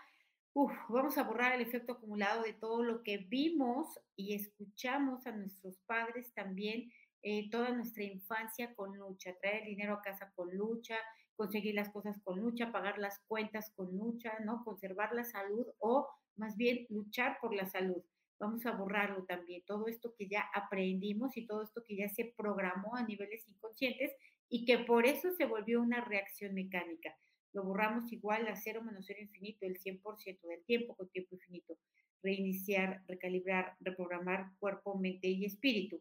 uf, 0.52 0.72
vamos 0.88 1.16
a 1.16 1.22
borrar 1.22 1.54
el 1.54 1.60
efecto 1.60 1.92
acumulado 1.92 2.42
de 2.42 2.54
todo 2.54 2.82
lo 2.82 3.02
que 3.04 3.18
vimos 3.18 4.00
y 4.16 4.34
escuchamos 4.34 5.26
a 5.26 5.32
nuestros 5.32 5.78
padres 5.86 6.32
también 6.34 6.90
eh, 7.22 7.50
toda 7.50 7.70
nuestra 7.70 8.04
infancia 8.04 8.74
con 8.74 8.96
lucha, 8.96 9.34
traer 9.40 9.64
dinero 9.64 9.94
a 9.94 10.02
casa 10.02 10.32
con 10.36 10.56
lucha, 10.56 10.96
conseguir 11.38 11.76
las 11.76 11.88
cosas 11.90 12.20
con 12.24 12.40
lucha, 12.40 12.72
pagar 12.72 12.98
las 12.98 13.20
cuentas 13.28 13.70
con 13.76 13.96
lucha, 13.96 14.32
¿no? 14.40 14.64
Conservar 14.64 15.14
la 15.14 15.22
salud 15.22 15.66
o 15.78 16.08
más 16.34 16.56
bien 16.56 16.84
luchar 16.90 17.38
por 17.40 17.54
la 17.54 17.64
salud. 17.64 18.02
Vamos 18.40 18.66
a 18.66 18.72
borrarlo 18.72 19.24
también, 19.24 19.62
todo 19.64 19.86
esto 19.86 20.14
que 20.18 20.28
ya 20.28 20.44
aprendimos 20.52 21.36
y 21.36 21.46
todo 21.46 21.62
esto 21.62 21.84
que 21.86 21.96
ya 21.96 22.08
se 22.08 22.34
programó 22.36 22.96
a 22.96 23.04
niveles 23.04 23.48
inconscientes 23.48 24.10
y 24.48 24.64
que 24.64 24.78
por 24.78 25.06
eso 25.06 25.30
se 25.30 25.44
volvió 25.44 25.80
una 25.80 26.00
reacción 26.00 26.54
mecánica. 26.54 27.16
Lo 27.52 27.62
borramos 27.62 28.12
igual 28.12 28.48
a 28.48 28.56
cero 28.56 28.82
menos 28.82 29.06
cero 29.06 29.20
infinito, 29.22 29.64
el 29.64 29.78
100% 29.78 30.48
del 30.48 30.64
tiempo 30.64 30.96
con 30.96 31.08
tiempo 31.08 31.36
infinito. 31.36 31.78
Reiniciar, 32.20 33.04
recalibrar, 33.06 33.76
reprogramar 33.78 34.50
cuerpo, 34.58 34.98
mente 34.98 35.28
y 35.28 35.44
espíritu. 35.44 36.00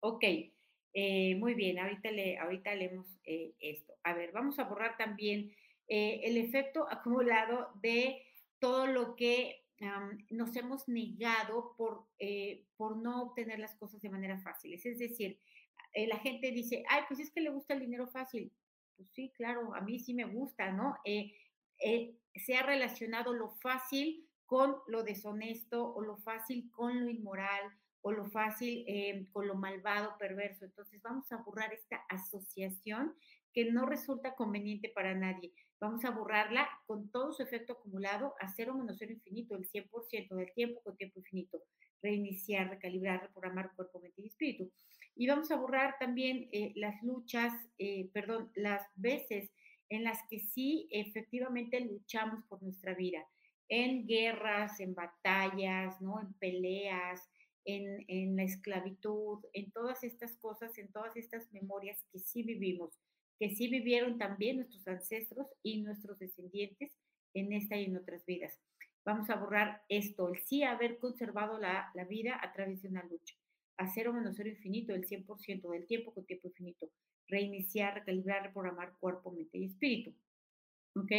Ok, 0.00 0.24
eh, 0.94 1.34
muy 1.34 1.54
bien, 1.54 1.80
ahorita, 1.80 2.12
le, 2.12 2.38
ahorita 2.38 2.72
leemos 2.76 3.18
eh, 3.24 3.52
esto. 3.58 3.94
A 4.04 4.14
ver, 4.14 4.30
vamos 4.30 4.60
a 4.60 4.64
borrar 4.64 4.96
también 4.96 5.52
eh, 5.88 6.20
el 6.22 6.36
efecto 6.36 6.86
acumulado 6.88 7.68
de 7.82 8.22
todo 8.60 8.86
lo 8.86 9.16
que 9.16 9.60
nos 10.30 10.56
hemos 10.56 10.88
negado 10.88 11.74
por, 11.76 12.06
por 12.76 12.96
no 12.96 13.22
obtener 13.22 13.58
las 13.58 13.74
cosas 13.74 14.00
de 14.00 14.08
manera 14.08 14.38
fácil. 14.38 14.72
Es 14.72 14.84
decir, 14.98 15.38
la 15.94 16.16
gente 16.20 16.52
dice, 16.52 16.84
ay, 16.88 17.02
pues 17.06 17.20
es 17.20 17.30
que 17.30 17.42
le 17.42 17.50
gusta 17.50 17.74
el 17.74 17.80
dinero 17.80 18.06
fácil. 18.06 18.50
Pues 18.96 19.10
sí, 19.10 19.30
claro, 19.36 19.74
a 19.74 19.82
mí 19.82 19.98
sí 19.98 20.14
me 20.14 20.24
gusta, 20.24 20.72
¿no? 20.72 20.96
se 21.04 22.56
ha 22.56 22.62
relacionado 22.62 23.34
lo 23.34 23.50
fácil 23.50 24.26
con 24.46 24.76
lo 24.86 25.02
deshonesto 25.02 25.94
o 25.94 26.02
lo 26.02 26.16
fácil 26.18 26.70
con 26.70 27.04
lo 27.04 27.10
inmoral 27.10 27.72
o 28.02 28.12
lo 28.12 28.26
fácil 28.26 28.84
eh, 28.86 29.26
con 29.32 29.46
lo 29.48 29.54
malvado, 29.54 30.18
perverso. 30.18 30.66
Entonces 30.66 31.00
vamos 31.02 31.30
a 31.32 31.38
borrar 31.38 31.72
esta 31.72 32.04
asociación 32.08 33.14
que 33.52 33.70
no 33.70 33.86
resulta 33.86 34.34
conveniente 34.34 34.90
para 34.90 35.14
nadie. 35.14 35.54
Vamos 35.80 36.04
a 36.04 36.10
borrarla 36.10 36.68
con 36.86 37.10
todo 37.10 37.32
su 37.32 37.42
efecto 37.42 37.74
acumulado 37.74 38.34
a 38.40 38.48
cero 38.48 38.74
menos 38.74 38.96
cero 38.98 39.12
infinito, 39.12 39.56
el 39.56 39.68
100% 39.68 40.34
del 40.34 40.52
tiempo 40.52 40.82
con 40.82 40.96
tiempo 40.96 41.20
infinito. 41.20 41.62
Reiniciar, 42.02 42.68
recalibrar, 42.68 43.22
reprogramar 43.22 43.74
cuerpo, 43.74 44.00
mente 44.00 44.20
y 44.20 44.26
espíritu. 44.26 44.70
Y 45.16 45.26
vamos 45.26 45.50
a 45.50 45.56
borrar 45.56 45.96
también 45.98 46.48
eh, 46.52 46.72
las 46.74 47.02
luchas, 47.02 47.52
eh, 47.78 48.10
perdón, 48.12 48.50
las 48.54 48.82
veces 48.96 49.50
en 49.88 50.04
las 50.04 50.18
que 50.28 50.40
sí 50.40 50.88
efectivamente 50.90 51.80
luchamos 51.80 52.44
por 52.48 52.62
nuestra 52.62 52.94
vida, 52.94 53.24
en 53.68 54.06
guerras, 54.06 54.80
en 54.80 54.94
batallas, 54.94 56.00
¿no? 56.00 56.20
En 56.20 56.32
peleas, 56.34 57.28
en, 57.64 58.36
la 58.36 58.42
esclavitud, 58.42 59.44
en 59.52 59.70
todas 59.72 60.04
estas 60.04 60.36
cosas, 60.36 60.76
en 60.78 60.90
todas 60.92 61.16
estas 61.16 61.50
memorias 61.52 62.04
que 62.12 62.18
sí 62.18 62.42
vivimos, 62.42 62.98
que 63.38 63.50
sí 63.50 63.68
vivieron 63.68 64.18
también 64.18 64.56
nuestros 64.56 64.86
ancestros 64.86 65.46
y 65.62 65.82
nuestros 65.82 66.18
descendientes 66.18 66.92
en 67.32 67.52
esta 67.52 67.76
y 67.76 67.84
en 67.84 67.96
otras 67.96 68.24
vidas. 68.26 68.58
Vamos 69.04 69.28
a 69.28 69.36
borrar 69.36 69.82
esto, 69.88 70.28
el 70.28 70.40
sí 70.40 70.62
haber 70.62 70.98
conservado 70.98 71.58
la, 71.58 71.90
la 71.94 72.04
vida 72.04 72.38
a 72.42 72.52
través 72.52 72.82
de 72.82 72.88
una 72.88 73.04
lucha. 73.04 73.34
A 73.76 73.88
cero 73.88 74.12
menos 74.12 74.36
cero 74.36 74.48
infinito, 74.48 74.94
el 74.94 75.06
100% 75.06 75.68
del 75.70 75.86
tiempo 75.86 76.14
con 76.14 76.24
tiempo 76.24 76.48
infinito. 76.48 76.90
Reiniciar, 77.26 77.94
recalibrar, 77.94 78.44
reprogramar 78.44 78.96
cuerpo, 78.98 79.32
mente 79.32 79.58
y 79.58 79.66
espíritu. 79.66 80.14
¿Ok? 80.94 81.10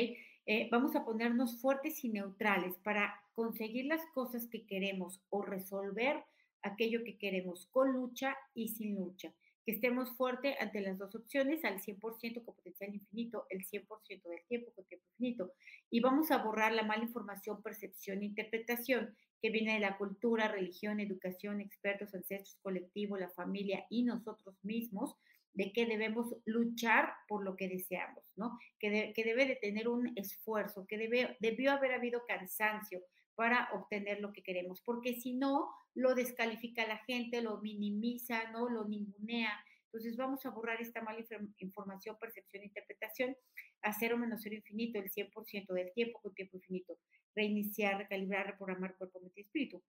Eh, 0.48 0.70
vamos 0.72 0.96
a 0.96 1.04
ponernos 1.04 1.60
fuertes 1.60 2.04
y 2.04 2.10
neutrales 2.10 2.78
para 2.84 3.20
conseguir 3.34 3.86
las 3.86 4.06
cosas 4.14 4.48
que 4.48 4.66
queremos 4.66 5.22
o 5.30 5.42
resolver 5.42 6.24
aquello 6.62 7.04
que 7.04 7.18
queremos 7.18 7.68
con 7.72 7.94
lucha 7.94 8.36
y 8.54 8.70
sin 8.70 8.96
lucha. 8.96 9.34
Que 9.66 9.72
estemos 9.72 10.16
fuertes 10.16 10.56
ante 10.60 10.82
las 10.82 11.00
dos 11.00 11.16
opciones, 11.16 11.66
al 11.66 11.82
100% 11.82 12.44
con 12.44 12.56
potencial 12.56 12.94
infinito, 12.94 13.48
el 13.50 13.66
100% 13.66 14.30
del 14.30 14.46
tiempo 14.48 14.72
con 14.74 14.86
tiempo 14.86 15.06
infinito. 15.14 15.54
Y 15.90 16.02
vamos 16.02 16.30
a 16.30 16.44
borrar 16.44 16.74
la 16.74 16.84
mala 16.84 17.04
información, 17.04 17.64
percepción 17.64 18.22
e 18.22 18.26
interpretación 18.26 19.16
que 19.42 19.50
viene 19.50 19.74
de 19.74 19.80
la 19.80 19.98
cultura, 19.98 20.48
religión, 20.48 21.00
educación, 21.00 21.62
expertos, 21.62 22.14
ancestros, 22.14 22.58
colectivo, 22.62 23.18
la 23.18 23.30
familia 23.30 23.86
y 23.90 24.04
nosotros 24.04 24.56
mismos, 24.64 25.16
de 25.56 25.74
que 25.74 25.86
debemos 25.86 26.36
luchar 26.46 27.14
por 27.28 27.44
lo 27.44 27.56
que 27.56 27.68
deseamos, 27.68 28.24
¿no? 28.36 28.60
Que, 28.80 29.12
que 29.14 29.24
debe 29.24 29.46
de 29.46 29.56
tener 29.56 29.88
un 29.88 30.12
esfuerzo, 30.16 30.86
que 30.88 30.98
debe, 30.98 31.38
debió 31.40 31.72
haber 31.72 31.94
habido 31.94 32.26
cansancio, 32.28 33.02
para 33.36 33.70
obtener 33.74 34.22
lo 34.22 34.32
que 34.32 34.42
queremos, 34.42 34.82
porque 34.82 35.14
si 35.14 35.34
no, 35.34 35.70
lo 35.94 36.16
descalifica 36.16 36.88
la 36.88 36.98
gente, 37.00 37.42
lo 37.42 37.62
minimiza, 37.62 38.50
¿no? 38.52 38.70
Lo 38.70 38.86
ningunea. 38.86 39.52
Entonces 39.86 40.18
vamos 40.18 40.46
a 40.46 40.50
borrar 40.50 40.82
esta 40.82 41.02
mala 41.02 41.24
información, 41.58 42.18
percepción 42.20 42.64
interpretación 42.64 43.36
a 43.82 43.94
cero 43.94 44.18
menos 44.18 44.42
cero 44.42 44.56
infinito, 44.56 45.00
el 45.00 45.12
100% 45.12 45.74
del 45.74 45.92
tiempo 45.94 46.20
con 46.22 46.34
tiempo 46.34 46.58
infinito. 46.58 46.98
Reiniciar, 47.36 47.98
recalibrar, 47.98 48.48
reprogramar 48.48 48.96
cuerpo, 48.96 49.20
mente 49.20 49.42
y 49.42 49.44
espíritu. 49.44 49.84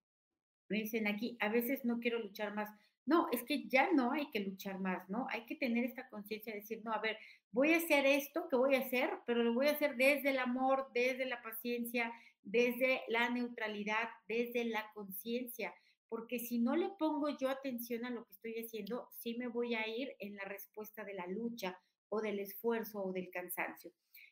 Me 0.69 0.79
dicen 0.79 1.07
aquí, 1.07 1.37
a 1.39 1.49
veces 1.49 1.85
no 1.85 1.99
quiero 1.99 2.19
luchar 2.19 2.53
más. 2.53 2.69
No, 3.07 3.29
es 3.31 3.43
que 3.43 3.67
ya 3.67 3.91
no 3.93 4.11
hay 4.11 4.29
que 4.31 4.41
luchar 4.41 4.79
más, 4.79 5.09
¿no? 5.09 5.27
Hay 5.31 5.45
que 5.45 5.55
tener 5.55 5.85
esta 5.85 6.09
conciencia 6.09 6.53
de 6.53 6.59
decir, 6.59 6.81
no, 6.83 6.91
a 6.91 6.99
ver, 6.99 7.17
voy 7.51 7.73
a 7.73 7.77
hacer 7.77 8.05
esto 8.05 8.47
que 8.49 8.57
voy 8.57 8.75
a 8.75 8.81
hacer, 8.81 9.09
pero 9.25 9.43
lo 9.43 9.53
voy 9.53 9.67
a 9.67 9.71
hacer 9.71 9.95
desde 9.95 10.31
el 10.31 10.39
amor, 10.39 10.89
desde 10.93 11.25
la 11.25 11.41
paciencia, 11.41 12.11
desde 12.43 13.01
la 13.07 13.29
neutralidad, 13.29 14.09
desde 14.27 14.65
la 14.65 14.91
conciencia, 14.93 15.73
porque 16.09 16.37
si 16.37 16.59
no 16.59 16.75
le 16.75 16.89
pongo 16.99 17.29
yo 17.29 17.49
atención 17.49 18.05
a 18.05 18.09
lo 18.09 18.25
que 18.25 18.33
estoy 18.33 18.53
haciendo, 18.65 19.09
sí 19.11 19.35
me 19.37 19.47
voy 19.47 19.75
a 19.75 19.87
ir 19.87 20.13
en 20.19 20.35
la 20.35 20.43
respuesta 20.43 21.03
de 21.03 21.13
la 21.13 21.27
lucha 21.27 21.79
o 22.09 22.21
del 22.21 22.39
esfuerzo 22.39 23.03
o 23.03 23.13
del 23.13 23.29
cansancio. 23.29 23.91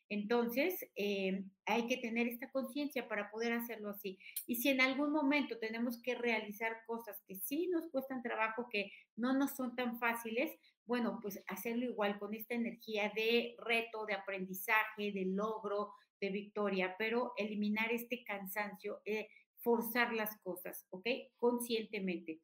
Entonces, 0.09 0.85
eh, 0.95 1.45
hay 1.65 1.87
que 1.87 1.97
tener 1.97 2.27
esta 2.27 2.51
conciencia 2.51 3.07
para 3.07 3.31
poder 3.31 3.53
hacerlo 3.53 3.89
así. 3.89 4.19
Y 4.45 4.57
si 4.57 4.69
en 4.69 4.81
algún 4.81 5.11
momento 5.11 5.57
tenemos 5.57 6.01
que 6.01 6.15
realizar 6.15 6.77
cosas 6.85 7.21
que 7.27 7.35
sí 7.35 7.67
nos 7.67 7.87
cuestan 7.89 8.21
trabajo, 8.21 8.67
que 8.69 8.91
no 9.15 9.33
nos 9.33 9.55
son 9.55 9.75
tan 9.75 9.97
fáciles, 9.99 10.51
bueno, 10.85 11.19
pues 11.21 11.43
hacerlo 11.47 11.85
igual 11.85 12.19
con 12.19 12.33
esta 12.35 12.53
energía 12.53 13.11
de 13.15 13.55
reto, 13.57 14.05
de 14.05 14.13
aprendizaje, 14.13 15.11
de 15.11 15.25
logro, 15.25 15.93
de 16.21 16.29
victoria, 16.29 16.95
pero 16.97 17.33
eliminar 17.37 17.91
este 17.91 18.23
cansancio, 18.23 19.01
eh, 19.05 19.27
forzar 19.59 20.13
las 20.13 20.37
cosas, 20.41 20.85
¿ok? 20.91 21.07
Conscientemente. 21.37 22.41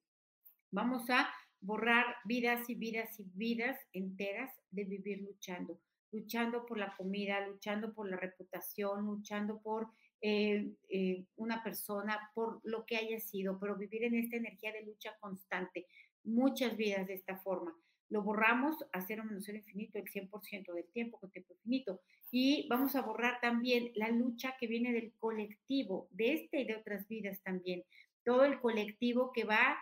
Vamos 0.71 1.09
a 1.09 1.29
borrar 1.59 2.15
vidas 2.25 2.67
y 2.69 2.75
vidas 2.75 3.19
y 3.19 3.25
vidas 3.35 3.77
enteras 3.93 4.51
de 4.71 4.85
vivir 4.85 5.21
luchando, 5.21 5.79
luchando 6.11 6.65
por 6.65 6.77
la 6.77 6.95
comida, 6.95 7.45
luchando 7.47 7.93
por 7.93 8.09
la 8.09 8.17
reputación, 8.17 9.05
luchando 9.05 9.61
por 9.61 9.87
eh, 10.21 10.71
eh, 10.89 11.25
una 11.35 11.63
persona, 11.63 12.31
por 12.33 12.61
lo 12.63 12.85
que 12.85 12.97
haya 12.97 13.19
sido, 13.19 13.59
pero 13.59 13.75
vivir 13.75 14.03
en 14.03 14.15
esta 14.15 14.35
energía 14.37 14.71
de 14.71 14.83
lucha 14.83 15.15
constante, 15.19 15.87
muchas 16.23 16.77
vidas 16.77 17.07
de 17.07 17.15
esta 17.15 17.37
forma 17.37 17.75
lo 18.11 18.21
borramos 18.21 18.75
a 18.91 19.01
cero 19.01 19.23
menos 19.25 19.45
cero 19.45 19.57
infinito 19.57 19.97
el 19.97 20.05
100% 20.05 20.73
del 20.73 20.85
tiempo 20.91 21.17
con 21.17 21.31
tiempo 21.31 21.53
infinito. 21.53 22.01
Y 22.29 22.67
vamos 22.67 22.95
a 22.95 23.01
borrar 23.01 23.39
también 23.39 23.91
la 23.95 24.09
lucha 24.09 24.55
que 24.59 24.67
viene 24.67 24.91
del 24.91 25.13
colectivo, 25.17 26.09
de 26.11 26.33
este 26.33 26.59
y 26.59 26.65
de 26.65 26.75
otras 26.75 27.07
vidas 27.07 27.41
también. 27.41 27.83
Todo 28.25 28.43
el 28.43 28.59
colectivo 28.59 29.31
que 29.31 29.45
va 29.45 29.77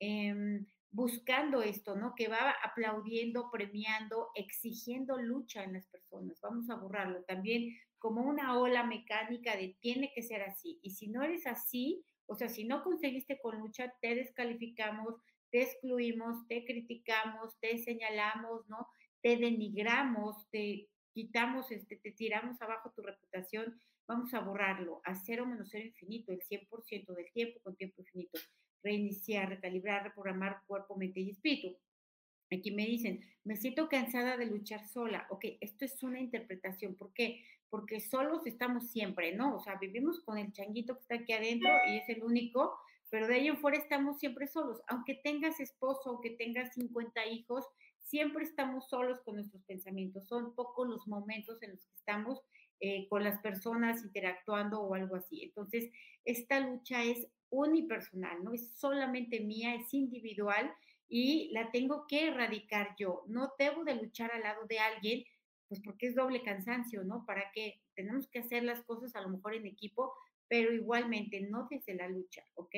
em, 0.00 0.64
buscando 0.94 1.60
esto, 1.60 1.96
¿no? 1.96 2.14
Que 2.14 2.28
va 2.28 2.54
aplaudiendo, 2.62 3.50
premiando, 3.50 4.28
exigiendo 4.36 5.18
lucha 5.18 5.64
en 5.64 5.72
las 5.72 5.88
personas. 5.88 6.40
Vamos 6.40 6.70
a 6.70 6.76
borrarlo 6.76 7.24
también 7.24 7.76
como 7.98 8.22
una 8.22 8.56
ola 8.60 8.84
mecánica 8.84 9.56
de 9.56 9.76
tiene 9.80 10.12
que 10.14 10.22
ser 10.22 10.42
así. 10.42 10.78
Y 10.82 10.90
si 10.90 11.08
no 11.08 11.24
eres 11.24 11.48
así, 11.48 12.04
o 12.26 12.36
sea, 12.36 12.48
si 12.48 12.64
no 12.64 12.84
conseguiste 12.84 13.40
con 13.40 13.58
lucha, 13.58 13.92
te 14.00 14.14
descalificamos, 14.14 15.16
te 15.50 15.62
excluimos, 15.62 16.46
te 16.46 16.64
criticamos, 16.64 17.58
te 17.58 17.76
señalamos, 17.78 18.68
¿no? 18.68 18.86
Te 19.20 19.36
denigramos, 19.36 20.48
te 20.50 20.88
quitamos, 21.12 21.72
este, 21.72 21.96
te 21.96 22.12
tiramos 22.12 22.62
abajo 22.62 22.92
tu 22.94 23.02
reputación, 23.02 23.80
vamos 24.06 24.32
a 24.32 24.40
borrarlo 24.40 25.00
a 25.04 25.16
cero 25.16 25.44
menos 25.44 25.70
cero 25.72 25.86
infinito, 25.86 26.30
el 26.30 26.40
100% 26.40 27.14
del 27.14 27.32
tiempo 27.32 27.58
con 27.64 27.74
tiempo 27.74 28.00
infinito. 28.00 28.38
Reiniciar, 28.84 29.48
recalibrar, 29.48 30.04
reprogramar 30.04 30.62
cuerpo, 30.66 30.94
mente 30.94 31.20
y 31.20 31.30
espíritu. 31.30 31.76
Aquí 32.52 32.70
me 32.70 32.86
dicen, 32.86 33.20
me 33.42 33.56
siento 33.56 33.88
cansada 33.88 34.36
de 34.36 34.46
luchar 34.46 34.86
sola. 34.86 35.26
Ok, 35.30 35.44
esto 35.60 35.84
es 35.84 36.02
una 36.02 36.20
interpretación. 36.20 36.94
¿Por 36.94 37.12
qué? 37.12 37.42
Porque 37.70 38.00
solos 38.00 38.46
estamos 38.46 38.90
siempre, 38.90 39.34
¿no? 39.34 39.56
O 39.56 39.60
sea, 39.60 39.76
vivimos 39.76 40.20
con 40.20 40.38
el 40.38 40.52
changuito 40.52 40.94
que 40.94 41.00
está 41.00 41.14
aquí 41.16 41.32
adentro 41.32 41.70
y 41.88 41.96
es 41.96 42.08
el 42.08 42.22
único, 42.22 42.78
pero 43.10 43.26
de 43.26 43.34
ahí 43.34 43.48
en 43.48 43.58
fuera 43.58 43.78
estamos 43.78 44.18
siempre 44.18 44.46
solos. 44.46 44.80
Aunque 44.86 45.14
tengas 45.14 45.58
esposo, 45.58 46.10
aunque 46.10 46.30
tengas 46.30 46.74
50 46.74 47.26
hijos, 47.26 47.64
siempre 47.98 48.44
estamos 48.44 48.88
solos 48.88 49.20
con 49.22 49.36
nuestros 49.36 49.62
pensamientos. 49.64 50.28
Son 50.28 50.54
pocos 50.54 50.86
los 50.88 51.06
momentos 51.08 51.62
en 51.62 51.72
los 51.72 51.84
que 51.86 51.94
estamos 51.96 52.40
eh, 52.80 53.08
con 53.08 53.24
las 53.24 53.40
personas 53.40 54.04
interactuando 54.04 54.80
o 54.80 54.94
algo 54.94 55.16
así. 55.16 55.42
Entonces, 55.42 55.90
esta 56.24 56.60
lucha 56.60 57.02
es 57.02 57.26
unipersonal, 57.62 58.42
no 58.42 58.52
es 58.52 58.76
solamente 58.76 59.40
mía, 59.40 59.74
es 59.74 59.92
individual 59.94 60.72
y 61.08 61.50
la 61.52 61.70
tengo 61.70 62.06
que 62.08 62.28
erradicar 62.28 62.94
yo. 62.98 63.24
No 63.26 63.52
debo 63.58 63.84
de 63.84 63.94
luchar 63.94 64.30
al 64.32 64.42
lado 64.42 64.66
de 64.68 64.78
alguien, 64.78 65.24
pues 65.68 65.80
porque 65.82 66.06
es 66.06 66.14
doble 66.14 66.42
cansancio, 66.42 67.04
¿no? 67.04 67.24
Para 67.26 67.50
que 67.52 67.80
tenemos 67.94 68.28
que 68.28 68.40
hacer 68.40 68.64
las 68.64 68.82
cosas 68.82 69.14
a 69.16 69.20
lo 69.20 69.28
mejor 69.28 69.54
en 69.54 69.66
equipo, 69.66 70.12
pero 70.48 70.72
igualmente 70.72 71.40
no 71.40 71.66
desde 71.70 71.94
la 71.94 72.08
lucha, 72.08 72.44
¿ok? 72.54 72.74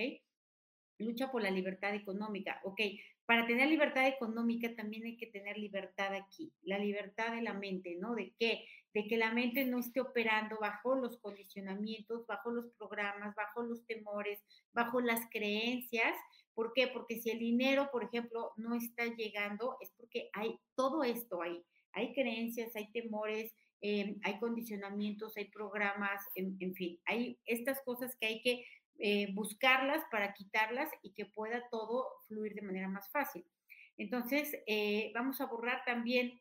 Lucha 0.99 1.31
por 1.31 1.43
la 1.43 1.51
libertad 1.51 1.95
económica, 1.95 2.61
¿ok? 2.65 2.81
Para 3.27 3.47
tener 3.47 3.69
libertad 3.69 4.07
económica 4.07 4.75
también 4.75 5.05
hay 5.05 5.17
que 5.17 5.27
tener 5.27 5.59
libertad 5.59 6.15
aquí, 6.15 6.53
la 6.63 6.79
libertad 6.79 7.33
de 7.33 7.43
la 7.43 7.55
mente, 7.55 7.97
¿no? 8.01 8.15
¿De 8.15 8.33
qué? 8.39 8.65
De 8.95 9.07
que 9.07 9.17
la 9.17 9.33
mente 9.33 9.65
no 9.65 9.79
esté 9.79 10.01
operando 10.01 10.59
bajo 10.61 10.95
los 10.95 11.19
condicionamientos, 11.19 12.27
bajo 12.27 12.51
los 12.51 12.71
programas, 12.79 13.35
bajo 13.35 13.63
los 13.63 13.85
temores, 13.87 14.41
bajo 14.73 15.01
las 15.01 15.29
creencias 15.31 16.15
¿Por 16.57 16.73
qué? 16.73 16.89
Porque 16.89 17.21
si 17.21 17.29
el 17.29 17.39
dinero, 17.39 17.91
por 17.93 18.03
ejemplo, 18.03 18.53
no 18.57 18.75
está 18.75 19.05
llegando, 19.05 19.77
es 19.79 19.93
porque 19.95 20.31
hay 20.33 20.59
todo 20.75 21.05
esto 21.05 21.43
ahí. 21.43 21.63
Hay 21.93 22.15
creencias, 22.15 22.75
hay 22.75 22.91
temores, 22.93 23.53
eh, 23.83 24.17
hay 24.23 24.39
condicionamientos, 24.39 25.37
hay 25.37 25.51
programas, 25.51 26.23
en, 26.35 26.75
fin, 26.75 26.99
hay 27.05 27.39
estas 27.45 27.83
cosas 27.83 28.17
que 28.19 28.27
hay 28.27 28.41
que 28.41 28.65
eh, 28.99 29.33
buscarlas 29.35 30.03
para 30.11 30.33
quitarlas 30.33 30.91
y 31.03 31.13
que 31.13 31.27
pueda 31.27 31.69
todo 31.71 32.07
fluir 32.29 32.55
de 32.55 32.63
manera 32.63 32.89
más 32.89 33.11
fácil. 33.11 33.45
Entonces, 33.97 34.57
eh, 34.67 35.11
vamos 35.15 35.41
a 35.41 35.47
borrar 35.47 35.83
también 35.85 36.41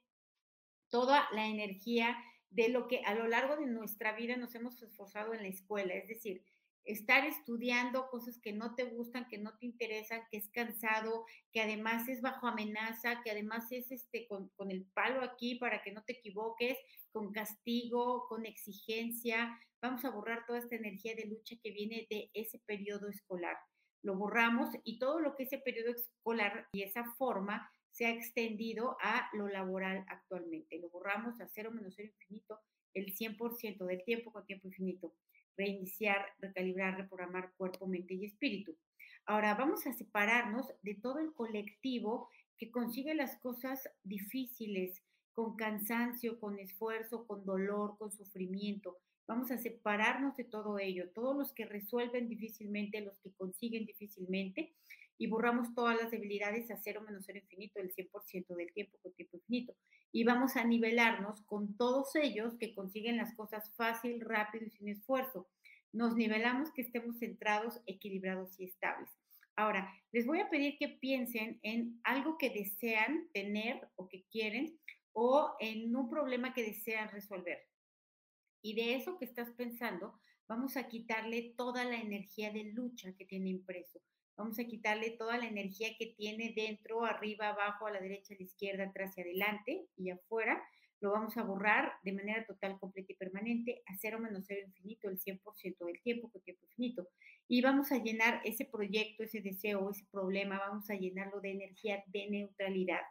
toda 0.89 1.27
la 1.31 1.47
energía 1.47 2.17
de 2.49 2.69
lo 2.69 2.87
que 2.87 3.01
a 3.05 3.13
lo 3.13 3.27
largo 3.27 3.57
de 3.57 3.65
nuestra 3.65 4.15
vida 4.15 4.37
nos 4.37 4.55
hemos 4.55 4.81
esforzado 4.81 5.33
en 5.33 5.41
la 5.41 5.49
escuela, 5.49 5.93
es 5.93 6.07
decir, 6.07 6.43
estar 6.85 7.25
estudiando 7.25 8.09
cosas 8.09 8.39
que 8.39 8.53
no 8.53 8.75
te 8.75 8.83
gustan, 8.83 9.27
que 9.27 9.37
no 9.37 9.57
te 9.57 9.65
interesan, 9.65 10.21
que 10.29 10.37
es 10.37 10.49
cansado, 10.49 11.25
que 11.51 11.61
además 11.61 12.07
es 12.07 12.21
bajo 12.21 12.47
amenaza, 12.47 13.21
que 13.23 13.31
además 13.31 13.71
es 13.71 13.91
este 13.91 14.27
con, 14.27 14.49
con, 14.55 14.71
el 14.71 14.85
palo 14.93 15.21
aquí 15.21 15.55
para 15.55 15.81
que 15.81 15.91
no 15.91 16.03
te 16.03 16.13
equivoques, 16.13 16.77
con 17.11 17.31
castigo, 17.31 18.27
con 18.27 18.45
exigencia. 18.45 19.59
Vamos 19.81 20.05
a 20.05 20.11
borrar 20.11 20.45
toda 20.45 20.59
esta 20.59 20.75
energía 20.75 21.15
de 21.15 21.25
lucha 21.25 21.55
que 21.61 21.71
viene 21.71 22.07
de 22.09 22.29
ese 22.33 22.59
periodo 22.65 23.09
escolar. 23.09 23.57
Lo 24.03 24.15
borramos 24.15 24.69
y 24.83 24.99
todo 24.99 25.19
lo 25.19 25.35
que 25.35 25.43
ese 25.43 25.57
periodo 25.57 25.91
escolar 25.91 26.67
y 26.73 26.83
esa 26.83 27.03
forma 27.17 27.69
se 27.91 28.05
ha 28.05 28.11
extendido 28.11 28.97
a 29.01 29.29
lo 29.33 29.47
laboral 29.47 30.05
actualmente. 30.09 30.77
Lo 30.79 30.89
borramos 30.89 31.39
a 31.41 31.47
cero 31.47 31.71
menos 31.71 31.95
cero 31.95 32.11
infinito 32.13 32.59
el 32.93 33.13
100% 33.15 33.85
del 33.85 34.03
tiempo 34.03 34.31
con 34.31 34.45
tiempo 34.45 34.67
infinito 34.67 35.13
reiniciar, 35.57 36.25
recalibrar, 36.39 36.97
reprogramar 36.97 37.53
cuerpo, 37.57 37.87
mente 37.87 38.13
y 38.13 38.25
espíritu. 38.25 38.77
Ahora 39.25 39.55
vamos 39.55 39.87
a 39.87 39.93
separarnos 39.93 40.73
de 40.83 40.95
todo 40.95 41.19
el 41.19 41.33
colectivo 41.33 42.29
que 42.57 42.71
consigue 42.71 43.15
las 43.15 43.37
cosas 43.37 43.89
difíciles, 44.03 45.01
con 45.33 45.55
cansancio, 45.55 46.39
con 46.39 46.59
esfuerzo, 46.59 47.27
con 47.27 47.43
dolor, 47.45 47.97
con 47.97 48.11
sufrimiento. 48.11 48.97
Vamos 49.27 49.51
a 49.51 49.57
separarnos 49.57 50.37
de 50.37 50.45
todo 50.45 50.79
ello, 50.79 51.09
todos 51.13 51.35
los 51.35 51.51
que 51.53 51.65
resuelven 51.65 52.29
difícilmente, 52.29 53.01
los 53.01 53.17
que 53.19 53.33
consiguen 53.33 53.85
difícilmente, 53.85 54.73
y 55.17 55.27
borramos 55.27 55.73
todas 55.73 55.99
las 55.99 56.11
debilidades 56.11 56.69
a 56.71 56.77
cero 56.77 57.01
menos 57.05 57.23
cero 57.25 57.39
infinito, 57.39 57.79
el 57.79 57.93
100% 57.93 58.55
del 58.55 58.73
tiempo 58.73 58.97
con 59.01 59.13
tiempo 59.13 59.37
infinito. 59.37 59.75
Y 60.11 60.23
vamos 60.23 60.55
a 60.55 60.63
nivelarnos 60.63 61.41
con 61.43 61.75
todos 61.77 62.15
ellos 62.15 62.55
que 62.57 62.73
consiguen 62.73 63.17
las 63.17 63.33
cosas 63.35 63.73
fácil, 63.75 64.21
rápido 64.21 64.65
y 64.65 64.71
sin 64.71 64.89
esfuerzo. 64.89 65.47
Nos 65.93 66.15
nivelamos 66.15 66.71
que 66.71 66.81
estemos 66.81 67.19
centrados, 67.19 67.81
equilibrados 67.85 68.59
y 68.59 68.65
estables. 68.65 69.09
Ahora, 69.55 69.89
les 70.11 70.25
voy 70.25 70.41
a 70.41 70.49
pedir 70.49 70.77
que 70.77 70.89
piensen 70.89 71.59
en 71.63 71.99
algo 72.03 72.37
que 72.37 72.49
desean 72.49 73.29
tener 73.33 73.87
o 73.95 74.09
que 74.09 74.25
quieren 74.29 74.77
o 75.13 75.55
en 75.61 75.95
un 75.95 76.09
problema 76.09 76.53
que 76.53 76.63
desean 76.63 77.09
resolver. 77.09 77.59
Y 78.61 78.75
de 78.75 78.95
eso 78.95 79.17
que 79.17 79.25
estás 79.25 79.51
pensando, 79.51 80.19
vamos 80.47 80.75
a 80.75 80.87
quitarle 80.87 81.53
toda 81.55 81.85
la 81.85 81.95
energía 81.95 82.51
de 82.51 82.65
lucha 82.65 83.13
que 83.15 83.25
tiene 83.25 83.49
impreso. 83.49 84.01
Vamos 84.37 84.59
a 84.59 84.65
quitarle 84.65 85.11
toda 85.11 85.37
la 85.37 85.47
energía 85.47 85.95
que 85.97 86.07
tiene 86.07 86.53
dentro, 86.55 87.05
arriba, 87.05 87.49
abajo, 87.49 87.87
a 87.87 87.91
la 87.91 88.01
derecha, 88.01 88.33
a 88.33 88.37
la 88.37 88.43
izquierda, 88.43 88.83
atrás 88.85 89.17
y 89.17 89.21
adelante 89.21 89.87
y 89.95 90.09
afuera. 90.09 90.61
Lo 90.99 91.11
vamos 91.11 91.37
a 91.37 91.43
borrar 91.43 91.93
de 92.03 92.11
manera 92.11 92.45
total, 92.45 92.77
completa 92.79 93.13
y 93.13 93.15
permanente 93.15 93.81
a 93.85 93.95
cero 93.97 94.19
menos 94.19 94.45
cero 94.47 94.61
infinito, 94.65 95.09
el 95.09 95.19
100% 95.19 95.85
del 95.85 96.01
tiempo 96.01 96.29
con 96.29 96.41
tiempo 96.41 96.65
infinito. 96.65 97.07
Y 97.47 97.61
vamos 97.61 97.91
a 97.91 97.97
llenar 97.97 98.41
ese 98.43 98.65
proyecto, 98.65 99.23
ese 99.23 99.41
deseo, 99.41 99.89
ese 99.89 100.05
problema, 100.11 100.57
vamos 100.59 100.89
a 100.89 100.95
llenarlo 100.95 101.39
de 101.41 101.51
energía 101.51 102.03
de 102.07 102.27
neutralidad, 102.29 103.01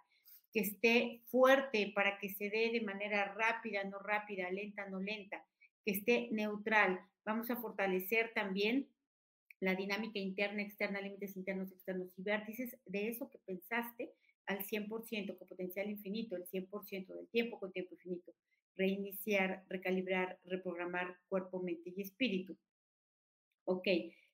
que 0.53 0.61
esté 0.61 1.23
fuerte 1.27 1.93
para 1.95 2.19
que 2.19 2.31
se 2.31 2.51
dé 2.51 2.71
de 2.71 2.81
manera 2.81 3.33
rápida, 3.35 3.85
no 3.85 3.99
rápida, 3.99 4.51
lenta, 4.51 4.89
no 4.89 5.01
lenta, 5.01 5.45
que 5.85 5.93
esté 5.93 6.29
neutral. 6.33 7.01
Vamos 7.25 7.51
a 7.51 7.57
fortalecer 7.57 8.33
también 8.35 8.89
la 9.61 9.75
dinámica 9.75 10.19
interna, 10.19 10.63
externa, 10.63 11.01
límites 11.01 11.37
internos, 11.37 11.73
externos 11.73 12.09
y 12.17 12.23
vértices 12.23 12.77
de 12.87 13.09
eso 13.09 13.31
que 13.31 13.39
pensaste 13.39 14.13
al 14.47 14.65
100% 14.65 15.39
con 15.39 15.49
potencial 15.49 15.89
infinito, 15.89 16.37
el 16.37 16.47
100% 16.47 17.15
del 17.15 17.29
tiempo 17.29 17.59
con 17.59 17.73
tiempo 17.73 17.95
infinito. 17.95 18.33
Reiniciar, 18.77 19.65
recalibrar, 19.69 20.39
reprogramar 20.45 21.17
cuerpo, 21.29 21.63
mente 21.63 21.93
y 21.97 22.03
espíritu. 22.03 22.57
Ok, 23.65 23.89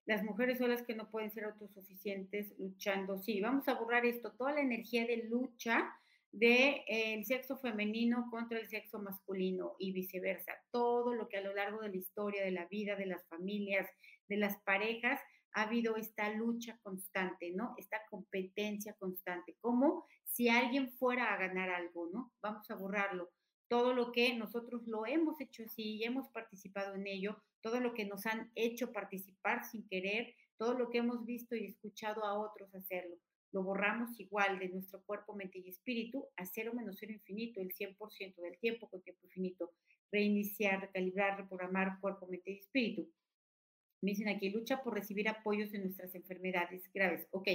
las 0.06 0.24
mujeres 0.24 0.58
son 0.58 0.70
las 0.70 0.82
que 0.82 0.94
no 0.94 1.10
pueden 1.10 1.30
ser 1.30 1.44
autosuficientes 1.44 2.58
luchando. 2.58 3.18
Sí, 3.18 3.40
vamos 3.40 3.68
a 3.68 3.74
borrar 3.74 4.04
esto, 4.06 4.32
toda 4.32 4.52
la 4.52 4.60
energía 4.60 5.06
de 5.06 5.18
lucha 5.28 5.94
del 6.32 6.84
de, 6.86 7.24
sexo 7.26 7.56
femenino 7.58 8.28
contra 8.30 8.58
el 8.58 8.68
sexo 8.68 8.98
masculino 9.00 9.74
y 9.78 9.92
viceversa. 9.92 10.52
Todo 10.70 11.14
lo 11.14 11.28
que 11.28 11.38
a 11.38 11.42
lo 11.42 11.54
largo 11.54 11.80
de 11.80 11.88
la 11.88 11.96
historia, 11.96 12.44
de 12.44 12.52
la 12.52 12.66
vida, 12.66 12.96
de 12.96 13.06
las 13.06 13.26
familias, 13.28 13.88
de 14.28 14.36
las 14.36 14.60
parejas, 14.62 15.20
ha 15.52 15.62
habido 15.62 15.96
esta 15.96 16.30
lucha 16.30 16.78
constante, 16.82 17.50
¿no? 17.50 17.74
Esta 17.76 18.00
competencia 18.08 18.94
constante, 18.94 19.56
como 19.60 20.06
si 20.24 20.48
alguien 20.48 20.92
fuera 20.92 21.34
a 21.34 21.36
ganar 21.36 21.70
algo, 21.70 22.08
¿no? 22.12 22.32
Vamos 22.40 22.70
a 22.70 22.76
borrarlo. 22.76 23.30
Todo 23.68 23.92
lo 23.92 24.12
que 24.12 24.34
nosotros 24.34 24.86
lo 24.86 25.06
hemos 25.06 25.40
hecho 25.40 25.64
así 25.64 25.96
y 25.96 26.04
hemos 26.04 26.28
participado 26.28 26.94
en 26.94 27.06
ello, 27.08 27.42
todo 27.60 27.80
lo 27.80 27.94
que 27.94 28.04
nos 28.04 28.26
han 28.26 28.50
hecho 28.54 28.92
participar 28.92 29.64
sin 29.64 29.86
querer, 29.88 30.34
todo 30.56 30.74
lo 30.74 30.90
que 30.90 30.98
hemos 30.98 31.24
visto 31.24 31.56
y 31.56 31.66
escuchado 31.66 32.24
a 32.24 32.38
otros 32.38 32.72
hacerlo 32.74 33.16
lo 33.52 33.62
borramos 33.62 34.18
igual 34.20 34.58
de 34.58 34.68
nuestro 34.68 35.02
cuerpo, 35.02 35.34
mente 35.34 35.58
y 35.58 35.68
espíritu 35.68 36.26
a 36.36 36.44
cero 36.44 36.72
menos 36.74 36.96
cero 36.98 37.12
infinito, 37.12 37.60
el 37.60 37.72
100% 37.74 38.36
del 38.36 38.58
tiempo 38.58 38.88
con 38.88 39.02
tiempo 39.02 39.24
infinito. 39.24 39.72
Reiniciar, 40.12 40.80
recalibrar, 40.80 41.38
reprogramar 41.38 42.00
cuerpo, 42.00 42.26
mente 42.26 42.52
y 42.52 42.58
espíritu. 42.58 43.08
Me 44.02 44.12
dicen 44.12 44.28
aquí, 44.28 44.50
lucha 44.50 44.82
por 44.82 44.94
recibir 44.94 45.28
apoyos 45.28 45.74
en 45.74 45.82
nuestras 45.82 46.14
enfermedades 46.14 46.90
graves. 46.92 47.28
Ok, 47.32 47.48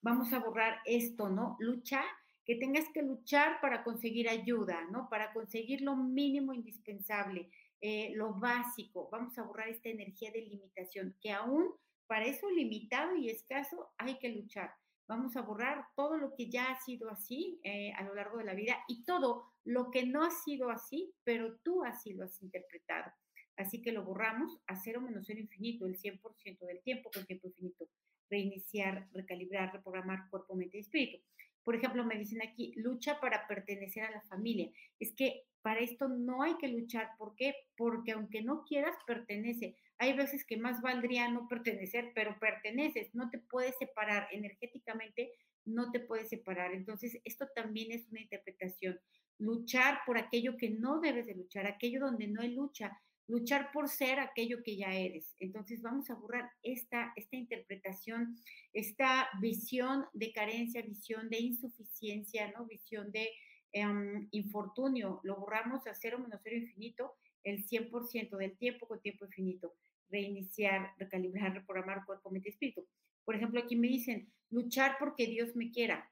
vamos 0.00 0.32
a 0.32 0.38
borrar 0.38 0.78
esto, 0.86 1.28
¿no? 1.28 1.56
Lucha, 1.60 2.02
que 2.44 2.56
tengas 2.56 2.88
que 2.94 3.02
luchar 3.02 3.60
para 3.60 3.84
conseguir 3.84 4.28
ayuda, 4.28 4.86
¿no? 4.90 5.08
Para 5.10 5.32
conseguir 5.32 5.82
lo 5.82 5.96
mínimo 5.96 6.54
indispensable, 6.54 7.50
eh, 7.80 8.12
lo 8.14 8.34
básico. 8.34 9.08
Vamos 9.12 9.36
a 9.38 9.42
borrar 9.42 9.68
esta 9.68 9.88
energía 9.88 10.30
de 10.32 10.42
limitación, 10.42 11.16
que 11.20 11.32
aún 11.32 11.70
para 12.06 12.24
eso 12.24 12.50
limitado 12.50 13.14
y 13.14 13.28
escaso 13.28 13.92
hay 13.98 14.18
que 14.18 14.30
luchar 14.30 14.72
vamos 15.10 15.36
a 15.36 15.42
borrar 15.42 15.86
todo 15.96 16.16
lo 16.18 16.36
que 16.36 16.48
ya 16.48 16.70
ha 16.70 16.80
sido 16.80 17.10
así 17.10 17.60
eh, 17.64 17.92
a 17.94 18.04
lo 18.04 18.14
largo 18.14 18.38
de 18.38 18.44
la 18.44 18.54
vida 18.54 18.76
y 18.86 19.02
todo 19.02 19.52
lo 19.64 19.90
que 19.90 20.06
no 20.06 20.22
ha 20.22 20.30
sido 20.30 20.70
así, 20.70 21.12
pero 21.24 21.58
tú 21.64 21.82
así 21.82 22.14
lo 22.14 22.24
has 22.24 22.40
interpretado. 22.40 23.10
Así 23.56 23.82
que 23.82 23.90
lo 23.90 24.04
borramos 24.04 24.60
a 24.68 24.76
cero 24.76 25.00
menos 25.00 25.26
cero 25.26 25.40
infinito, 25.40 25.84
el 25.84 25.98
100% 25.98 26.60
del 26.60 26.80
tiempo 26.82 27.10
con 27.12 27.26
tiempo 27.26 27.48
infinito. 27.48 27.88
Reiniciar, 28.30 29.08
recalibrar, 29.12 29.72
reprogramar 29.72 30.30
cuerpo, 30.30 30.54
mente 30.54 30.76
y 30.76 30.80
espíritu. 30.82 31.18
Por 31.64 31.76
ejemplo, 31.76 32.04
me 32.04 32.18
dicen 32.18 32.42
aquí, 32.42 32.72
lucha 32.76 33.20
para 33.20 33.46
pertenecer 33.46 34.04
a 34.04 34.10
la 34.10 34.22
familia. 34.22 34.70
Es 34.98 35.12
que 35.14 35.44
para 35.62 35.80
esto 35.80 36.08
no 36.08 36.42
hay 36.42 36.56
que 36.56 36.68
luchar. 36.68 37.10
¿Por 37.18 37.34
qué? 37.34 37.54
Porque 37.76 38.12
aunque 38.12 38.42
no 38.42 38.64
quieras, 38.64 38.96
pertenece. 39.06 39.76
Hay 39.98 40.14
veces 40.14 40.44
que 40.44 40.56
más 40.56 40.80
valdría 40.80 41.28
no 41.28 41.46
pertenecer, 41.48 42.12
pero 42.14 42.38
perteneces. 42.38 43.14
No 43.14 43.28
te 43.30 43.38
puedes 43.38 43.76
separar 43.78 44.28
energéticamente, 44.32 45.32
no 45.66 45.90
te 45.90 46.00
puedes 46.00 46.28
separar. 46.30 46.72
Entonces, 46.72 47.18
esto 47.24 47.46
también 47.54 47.92
es 47.92 48.08
una 48.08 48.20
interpretación. 48.20 48.98
Luchar 49.38 50.00
por 50.06 50.18
aquello 50.18 50.56
que 50.56 50.70
no 50.70 51.00
debes 51.00 51.26
de 51.26 51.34
luchar, 51.34 51.66
aquello 51.66 52.00
donde 52.00 52.28
no 52.28 52.40
hay 52.40 52.54
lucha 52.54 52.98
luchar 53.30 53.70
por 53.72 53.88
ser 53.88 54.18
aquello 54.18 54.62
que 54.62 54.76
ya 54.76 54.92
eres. 54.92 55.34
Entonces 55.38 55.80
vamos 55.82 56.10
a 56.10 56.14
borrar 56.14 56.50
esta, 56.62 57.12
esta 57.14 57.36
interpretación, 57.36 58.36
esta 58.72 59.28
visión 59.40 60.04
de 60.12 60.32
carencia, 60.32 60.82
visión 60.82 61.30
de 61.30 61.38
insuficiencia, 61.38 62.50
¿no? 62.50 62.66
visión 62.66 63.12
de 63.12 63.30
em, 63.72 64.28
infortunio. 64.32 65.20
Lo 65.22 65.36
borramos 65.36 65.86
a 65.86 65.94
cero 65.94 66.18
menos 66.18 66.40
cero 66.42 66.56
infinito 66.56 67.14
el 67.44 67.64
100% 67.64 68.36
del 68.36 68.58
tiempo 68.58 68.86
con 68.88 69.00
tiempo 69.00 69.24
infinito. 69.24 69.74
Reiniciar, 70.08 70.92
recalibrar, 70.98 71.54
reprogramar 71.54 72.04
cuerpo, 72.04 72.30
mente, 72.30 72.48
espíritu. 72.48 72.86
Por 73.24 73.36
ejemplo, 73.36 73.60
aquí 73.60 73.76
me 73.76 73.86
dicen, 73.86 74.32
luchar 74.50 74.96
porque 74.98 75.26
Dios 75.26 75.54
me 75.54 75.70
quiera. 75.70 76.10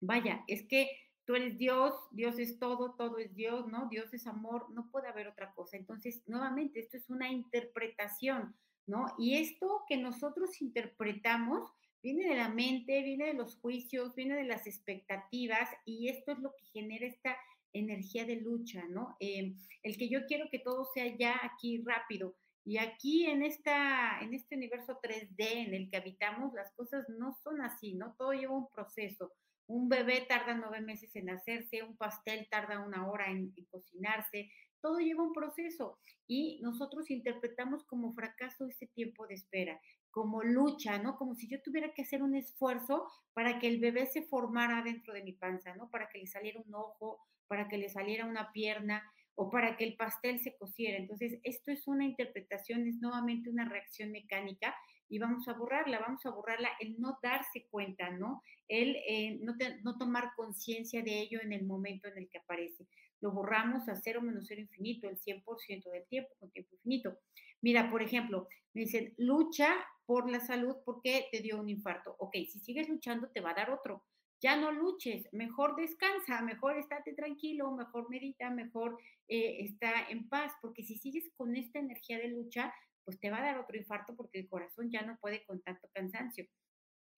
Vaya, 0.00 0.44
es 0.46 0.66
que 0.66 0.90
tú 1.26 1.34
eres 1.34 1.58
Dios, 1.58 1.92
Dios 2.12 2.38
es 2.38 2.58
todo, 2.58 2.94
todo 2.94 3.18
es 3.18 3.34
Dios, 3.34 3.66
¿no? 3.66 3.88
Dios 3.90 4.14
es 4.14 4.26
amor, 4.26 4.70
no 4.72 4.88
puede 4.90 5.08
haber 5.08 5.26
otra 5.26 5.52
cosa. 5.52 5.76
Entonces, 5.76 6.22
nuevamente, 6.26 6.80
esto 6.80 6.96
es 6.96 7.10
una 7.10 7.30
interpretación, 7.30 8.54
¿no? 8.86 9.06
Y 9.18 9.36
esto 9.36 9.82
que 9.88 9.96
nosotros 9.96 10.62
interpretamos 10.62 11.70
viene 12.02 12.28
de 12.28 12.36
la 12.36 12.48
mente, 12.48 13.02
viene 13.02 13.26
de 13.26 13.34
los 13.34 13.56
juicios, 13.56 14.14
viene 14.14 14.36
de 14.36 14.44
las 14.44 14.68
expectativas 14.68 15.68
y 15.84 16.08
esto 16.08 16.32
es 16.32 16.38
lo 16.38 16.54
que 16.54 16.64
genera 16.66 17.06
esta 17.06 17.36
energía 17.72 18.24
de 18.24 18.36
lucha, 18.36 18.84
¿no? 18.88 19.16
Eh, 19.18 19.54
el 19.82 19.98
que 19.98 20.08
yo 20.08 20.26
quiero 20.26 20.48
que 20.48 20.60
todo 20.60 20.84
sea 20.94 21.14
ya 21.16 21.40
aquí 21.42 21.82
rápido. 21.84 22.36
Y 22.64 22.78
aquí 22.78 23.26
en, 23.26 23.42
esta, 23.42 24.20
en 24.20 24.34
este 24.34 24.56
universo 24.56 24.98
3D 25.00 25.66
en 25.66 25.74
el 25.74 25.90
que 25.90 25.96
habitamos, 25.96 26.54
las 26.54 26.72
cosas 26.72 27.08
no 27.08 27.32
son 27.32 27.60
así, 27.60 27.94
¿no? 27.94 28.14
Todo 28.16 28.32
lleva 28.32 28.56
un 28.56 28.68
proceso 28.70 29.32
un 29.66 29.88
bebé 29.88 30.24
tarda 30.28 30.54
nueve 30.54 30.80
meses 30.80 31.14
en 31.16 31.30
hacerse, 31.30 31.82
un 31.82 31.96
pastel 31.96 32.48
tarda 32.50 32.84
una 32.84 33.08
hora 33.08 33.30
en, 33.30 33.52
cocinarse, 33.70 34.50
todo 34.80 34.98
lleva 34.98 35.22
un 35.22 35.32
proceso 35.32 35.98
y 36.26 36.60
nosotros 36.62 37.10
interpretamos 37.10 37.84
como 37.84 38.12
fracaso 38.14 38.66
ese 38.66 38.86
tiempo 38.86 39.26
de 39.26 39.34
espera, 39.34 39.80
como 40.10 40.42
lucha, 40.42 40.98
¿no? 40.98 41.16
Como 41.16 41.34
si 41.34 41.48
yo 41.48 41.60
tuviera 41.62 41.92
que 41.92 42.02
hacer 42.02 42.22
un 42.22 42.36
esfuerzo 42.36 43.08
para 43.32 43.58
que 43.58 43.68
el 43.68 43.80
bebé 43.80 44.06
se 44.06 44.22
formara 44.22 44.82
dentro 44.82 45.12
de 45.12 45.22
mi 45.22 45.32
panza, 45.32 45.74
¿no? 45.74 45.90
Para 45.90 46.08
que 46.08 46.18
le 46.18 46.26
saliera 46.26 46.60
un 46.60 46.74
ojo, 46.74 47.20
para 47.48 47.68
que 47.68 47.78
le 47.78 47.88
saliera 47.88 48.24
una 48.24 48.52
pierna 48.52 49.02
o 49.34 49.50
para 49.50 49.76
que 49.76 49.84
el 49.84 49.96
pastel 49.96 50.38
se 50.40 50.56
cociera. 50.56 50.96
Entonces, 50.96 51.38
esto 51.42 51.70
es 51.70 51.86
una 51.86 52.04
interpretación, 52.04 52.86
es 52.86 52.96
nuevamente 53.00 53.50
una 53.50 53.68
reacción 53.68 54.10
mecánica 54.10 54.74
y 55.08 55.18
vamos 55.18 55.46
a 55.48 55.52
borrarla, 55.52 56.00
vamos 56.00 56.24
a 56.26 56.30
borrarla 56.30 56.70
el 56.80 57.00
no 57.00 57.18
darse 57.22 57.66
cuenta, 57.70 58.10
¿no? 58.10 58.42
El 58.68 58.96
eh, 59.08 59.38
no, 59.40 59.54
no 59.82 59.96
tomar 59.96 60.32
conciencia 60.36 61.02
de 61.02 61.20
ello 61.20 61.40
en 61.42 61.52
el 61.52 61.64
momento 61.64 62.08
en 62.08 62.18
el 62.18 62.28
que 62.28 62.38
aparece. 62.38 62.86
Lo 63.20 63.32
borramos 63.32 63.88
a 63.88 63.96
cero 63.96 64.20
menos 64.20 64.46
cero 64.46 64.60
infinito, 64.60 65.08
el 65.08 65.18
100% 65.18 65.90
del 65.90 66.06
tiempo 66.06 66.34
con 66.38 66.50
tiempo 66.50 66.74
infinito. 66.74 67.18
Mira, 67.62 67.90
por 67.90 68.02
ejemplo, 68.02 68.48
me 68.74 68.82
dicen, 68.82 69.14
lucha 69.16 69.74
por 70.04 70.30
la 70.30 70.40
salud 70.40 70.76
porque 70.84 71.28
te 71.32 71.40
dio 71.40 71.58
un 71.60 71.68
infarto. 71.68 72.14
Ok, 72.18 72.34
si 72.50 72.60
sigues 72.60 72.88
luchando 72.88 73.28
te 73.28 73.40
va 73.40 73.50
a 73.50 73.54
dar 73.54 73.70
otro. 73.70 74.04
Ya 74.42 74.54
no 74.56 74.70
luches, 74.70 75.26
mejor 75.32 75.76
descansa, 75.76 76.42
mejor 76.42 76.76
estate 76.76 77.14
tranquilo, 77.14 77.72
mejor 77.72 78.10
medita, 78.10 78.50
mejor 78.50 78.98
eh, 79.28 79.64
está 79.64 80.08
en 80.10 80.28
paz, 80.28 80.52
porque 80.60 80.82
si 80.82 80.98
sigues 80.98 81.30
con 81.36 81.56
esta 81.56 81.78
energía 81.78 82.18
de 82.18 82.28
lucha, 82.28 82.72
pues 83.06 83.18
te 83.18 83.30
va 83.30 83.38
a 83.38 83.42
dar 83.42 83.58
otro 83.58 83.78
infarto 83.78 84.14
porque 84.14 84.40
el 84.40 84.48
corazón 84.48 84.90
ya 84.90 85.02
no 85.02 85.16
puede 85.18 85.46
con 85.46 85.62
tanto 85.62 85.88
cansancio. 85.94 86.44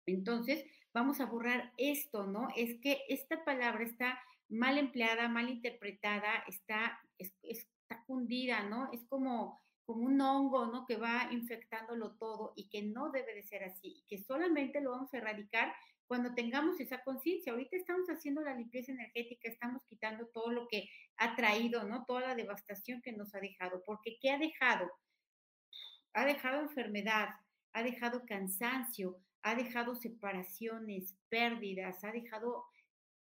Entonces, 0.06 0.64
vamos 0.94 1.20
a 1.20 1.26
borrar 1.26 1.72
esto, 1.78 2.26
¿no? 2.26 2.48
Es 2.56 2.78
que 2.80 3.00
esta 3.08 3.44
palabra 3.44 3.84
está 3.84 4.20
mal 4.48 4.78
empleada, 4.78 5.28
mal 5.28 5.48
interpretada, 5.48 6.44
está, 6.46 7.00
está 7.18 8.04
fundida, 8.06 8.62
¿no? 8.64 8.90
Es 8.92 9.04
como, 9.08 9.60
como 9.84 10.04
un 10.04 10.20
hongo, 10.20 10.66
¿no? 10.66 10.86
Que 10.86 10.96
va 10.96 11.28
infectándolo 11.32 12.16
todo 12.16 12.52
y 12.54 12.68
que 12.68 12.82
no 12.82 13.10
debe 13.10 13.34
de 13.34 13.42
ser 13.42 13.64
así, 13.64 13.98
y 13.98 14.04
que 14.06 14.22
solamente 14.22 14.80
lo 14.80 14.92
vamos 14.92 15.12
a 15.12 15.18
erradicar 15.18 15.74
cuando 16.06 16.34
tengamos 16.34 16.80
esa 16.80 17.02
conciencia. 17.04 17.52
Ahorita 17.52 17.76
estamos 17.76 18.08
haciendo 18.08 18.40
la 18.40 18.54
limpieza 18.54 18.92
energética, 18.92 19.48
estamos 19.48 19.82
quitando 19.86 20.26
todo 20.28 20.50
lo 20.50 20.66
que 20.68 20.88
ha 21.18 21.36
traído, 21.36 21.84
¿no? 21.84 22.04
Toda 22.06 22.22
la 22.22 22.34
devastación 22.34 23.02
que 23.02 23.12
nos 23.12 23.34
ha 23.34 23.40
dejado, 23.40 23.82
porque 23.84 24.16
¿qué 24.20 24.30
ha 24.30 24.38
dejado? 24.38 24.90
Ha 26.14 26.24
dejado 26.24 26.60
enfermedad, 26.60 27.28
ha 27.72 27.82
dejado 27.82 28.24
cansancio, 28.26 29.18
ha 29.42 29.54
dejado 29.54 29.94
separaciones, 29.94 31.16
pérdidas, 31.28 32.02
ha 32.04 32.12
dejado 32.12 32.64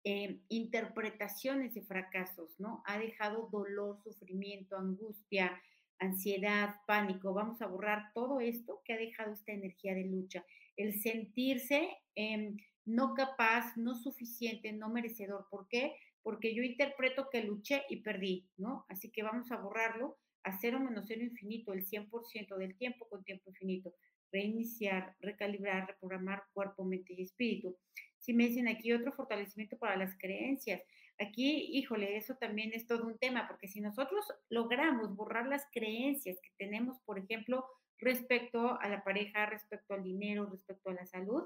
eh, 0.04 0.40
interpretaciones 0.50 1.74
de 1.74 1.84
fracasos, 1.84 2.60
¿no? 2.60 2.84
Ha 2.86 2.98
dejado 2.98 3.50
dolor, 3.52 4.02
sufrimiento, 4.04 4.76
angustia, 4.78 5.62
ansiedad, 6.00 6.76
pánico. 6.88 7.34
Vamos 7.34 7.62
a 7.62 7.68
borrar 7.68 8.12
todo 8.14 8.40
esto 8.40 8.82
que 8.84 8.94
ha 8.94 8.98
dejado 8.98 9.34
esta 9.34 9.52
energía 9.52 9.94
de 9.94 10.06
lucha. 10.06 10.44
El 10.76 11.00
sentirse 11.00 11.88
em, 12.16 12.58
no 12.86 13.14
capaz, 13.14 13.78
no 13.78 13.96
suficiente, 13.96 14.74
no 14.74 14.90
merecedor. 14.90 15.48
¿Por 15.50 15.68
qué? 15.68 15.96
Porque 16.24 16.56
yo 16.56 16.64
interpreto 16.64 17.30
que 17.32 17.44
luché 17.44 17.84
y 17.90 17.98
perdí, 17.98 18.50
¿no? 18.58 18.86
Así 18.90 19.12
que 19.12 19.24
vamos 19.24 19.52
a 19.52 19.58
borrarlo 19.58 20.18
a 20.44 20.58
cero 20.60 20.80
menos 20.80 21.06
cero 21.08 21.22
infinito, 21.24 21.74
el 21.74 21.86
100% 21.86 22.58
del 22.58 22.76
tiempo 22.76 23.08
con 23.10 23.24
tiempo 23.24 23.50
infinito, 23.50 23.94
reiniciar, 24.32 25.16
recalibrar, 25.20 25.88
reprogramar 25.88 26.44
cuerpo, 26.54 26.86
mente 26.86 27.14
y 27.14 27.24
espíritu. 27.24 27.78
Si 28.20 28.34
me 28.34 28.48
dicen 28.48 28.68
aquí 28.68 28.94
otro 28.94 29.12
fortalecimiento 29.12 29.78
para 29.78 29.98
las 29.98 30.18
creencias, 30.18 30.82
aquí, 31.20 31.70
híjole, 31.74 32.18
eso 32.18 32.36
también 32.36 32.72
es 32.74 32.88
todo 32.88 33.06
un 33.06 33.18
tema, 33.18 33.48
porque 33.48 33.68
si 33.68 33.82
nosotros 33.82 34.26
logramos 34.50 35.16
borrar 35.16 35.48
las 35.48 35.66
creencias 35.72 36.40
que 36.42 36.52
tenemos, 36.58 37.00
por 37.02 37.20
ejemplo, 37.20 37.66
respecto 38.00 38.80
a 38.80 38.90
la 38.90 39.04
pareja, 39.04 39.46
respecto 39.46 39.94
al 39.94 40.04
dinero, 40.04 40.48
respecto 40.50 40.90
a 40.90 40.94
la 40.94 41.06
salud, 41.06 41.44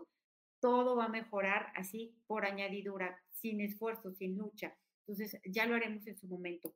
todo 0.62 0.95
va 0.95 1.05
a 1.05 1.10
mejorar 1.10 1.71
así 1.75 2.15
por 2.27 2.45
añadidura, 2.45 3.21
sin 3.29 3.62
esfuerzo, 3.62 4.13
sin 4.13 4.38
lucha. 4.38 4.75
Entonces, 5.01 5.39
ya 5.45 5.65
lo 5.65 5.75
haremos 5.75 6.08
en 6.08 6.17
su 6.17 6.27
momento. 6.27 6.73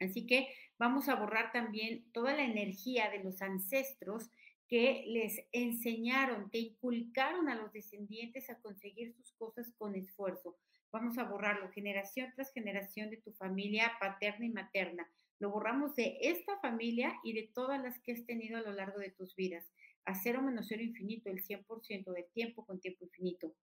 Así 0.00 0.26
que 0.26 0.48
vamos 0.78 1.08
a 1.08 1.14
borrar 1.14 1.52
también 1.52 2.10
toda 2.12 2.34
la 2.34 2.44
energía 2.44 3.10
de 3.10 3.22
los 3.22 3.42
ancestros 3.42 4.30
que 4.66 5.04
les 5.08 5.44
enseñaron, 5.52 6.48
que 6.48 6.58
inculcaron 6.58 7.48
a 7.48 7.56
los 7.56 7.72
descendientes 7.72 8.48
a 8.50 8.60
conseguir 8.60 9.12
sus 9.12 9.32
cosas 9.32 9.72
con 9.76 9.94
esfuerzo. 9.94 10.56
Vamos 10.92 11.18
a 11.18 11.24
borrarlo 11.24 11.70
generación 11.70 12.32
tras 12.34 12.52
generación 12.52 13.10
de 13.10 13.16
tu 13.16 13.32
familia 13.32 13.92
paterna 14.00 14.46
y 14.46 14.50
materna. 14.50 15.10
Lo 15.40 15.50
borramos 15.50 15.96
de 15.96 16.18
esta 16.20 16.58
familia 16.60 17.18
y 17.24 17.32
de 17.32 17.50
todas 17.54 17.82
las 17.82 17.98
que 18.00 18.12
has 18.12 18.24
tenido 18.26 18.58
a 18.58 18.62
lo 18.62 18.72
largo 18.72 18.98
de 18.98 19.10
tus 19.10 19.34
vidas. 19.34 19.64
A 20.04 20.14
cero 20.14 20.42
menos 20.42 20.66
cero 20.68 20.82
infinito, 20.82 21.30
el 21.30 21.42
100% 21.42 22.12
del 22.12 22.26
tiempo 22.32 22.64
con 22.64 22.80
tiempo 22.80 23.04
infinito. 23.04 23.54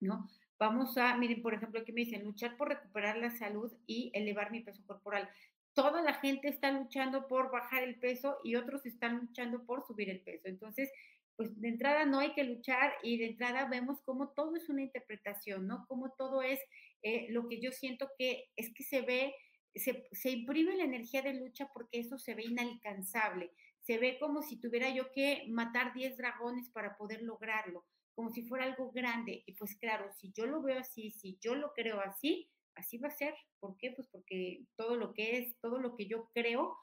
¿No? 0.00 0.28
Vamos 0.58 0.98
a, 0.98 1.16
miren, 1.16 1.40
por 1.40 1.54
ejemplo, 1.54 1.80
aquí 1.80 1.92
me 1.92 2.00
dicen, 2.00 2.24
luchar 2.24 2.56
por 2.56 2.68
recuperar 2.68 3.16
la 3.16 3.30
salud 3.30 3.72
y 3.86 4.10
elevar 4.12 4.50
mi 4.50 4.60
peso 4.60 4.82
corporal. 4.86 5.28
Toda 5.72 6.02
la 6.02 6.14
gente 6.14 6.48
está 6.48 6.72
luchando 6.72 7.28
por 7.28 7.52
bajar 7.52 7.84
el 7.84 8.00
peso 8.00 8.38
y 8.42 8.56
otros 8.56 8.84
están 8.84 9.18
luchando 9.20 9.64
por 9.64 9.86
subir 9.86 10.10
el 10.10 10.20
peso. 10.20 10.48
Entonces, 10.48 10.90
pues 11.36 11.60
de 11.60 11.68
entrada 11.68 12.04
no 12.04 12.18
hay 12.18 12.34
que 12.34 12.42
luchar 12.42 12.94
y 13.04 13.18
de 13.18 13.26
entrada 13.26 13.66
vemos 13.66 14.00
cómo 14.04 14.30
todo 14.30 14.56
es 14.56 14.68
una 14.68 14.82
interpretación, 14.82 15.68
¿no? 15.68 15.86
Cómo 15.86 16.10
todo 16.10 16.42
es 16.42 16.58
eh, 17.02 17.28
lo 17.30 17.46
que 17.46 17.60
yo 17.60 17.70
siento 17.70 18.10
que 18.18 18.46
es 18.56 18.74
que 18.74 18.82
se 18.82 19.02
ve, 19.02 19.32
se, 19.76 20.08
se 20.10 20.30
imprime 20.30 20.74
la 20.74 20.82
energía 20.82 21.22
de 21.22 21.34
lucha 21.34 21.70
porque 21.72 22.00
eso 22.00 22.18
se 22.18 22.34
ve 22.34 22.42
inalcanzable. 22.44 23.52
Se 23.82 23.98
ve 23.98 24.18
como 24.18 24.42
si 24.42 24.56
tuviera 24.56 24.90
yo 24.90 25.12
que 25.12 25.44
matar 25.48 25.94
10 25.94 26.16
dragones 26.16 26.68
para 26.70 26.96
poder 26.96 27.22
lograrlo 27.22 27.84
como 28.18 28.30
si 28.30 28.42
fuera 28.42 28.64
algo 28.64 28.90
grande. 28.90 29.44
Y 29.46 29.52
pues 29.52 29.76
claro, 29.76 30.10
si 30.18 30.32
yo 30.32 30.44
lo 30.44 30.60
veo 30.60 30.80
así, 30.80 31.12
si 31.12 31.38
yo 31.40 31.54
lo 31.54 31.72
creo 31.72 32.00
así, 32.00 32.50
así 32.74 32.98
va 32.98 33.06
a 33.06 33.12
ser. 33.12 33.32
¿Por 33.60 33.76
qué? 33.76 33.92
Pues 33.92 34.08
porque 34.08 34.64
todo 34.74 34.96
lo 34.96 35.14
que 35.14 35.38
es, 35.38 35.56
todo 35.60 35.78
lo 35.78 35.94
que 35.94 36.06
yo 36.06 36.28
creo, 36.34 36.76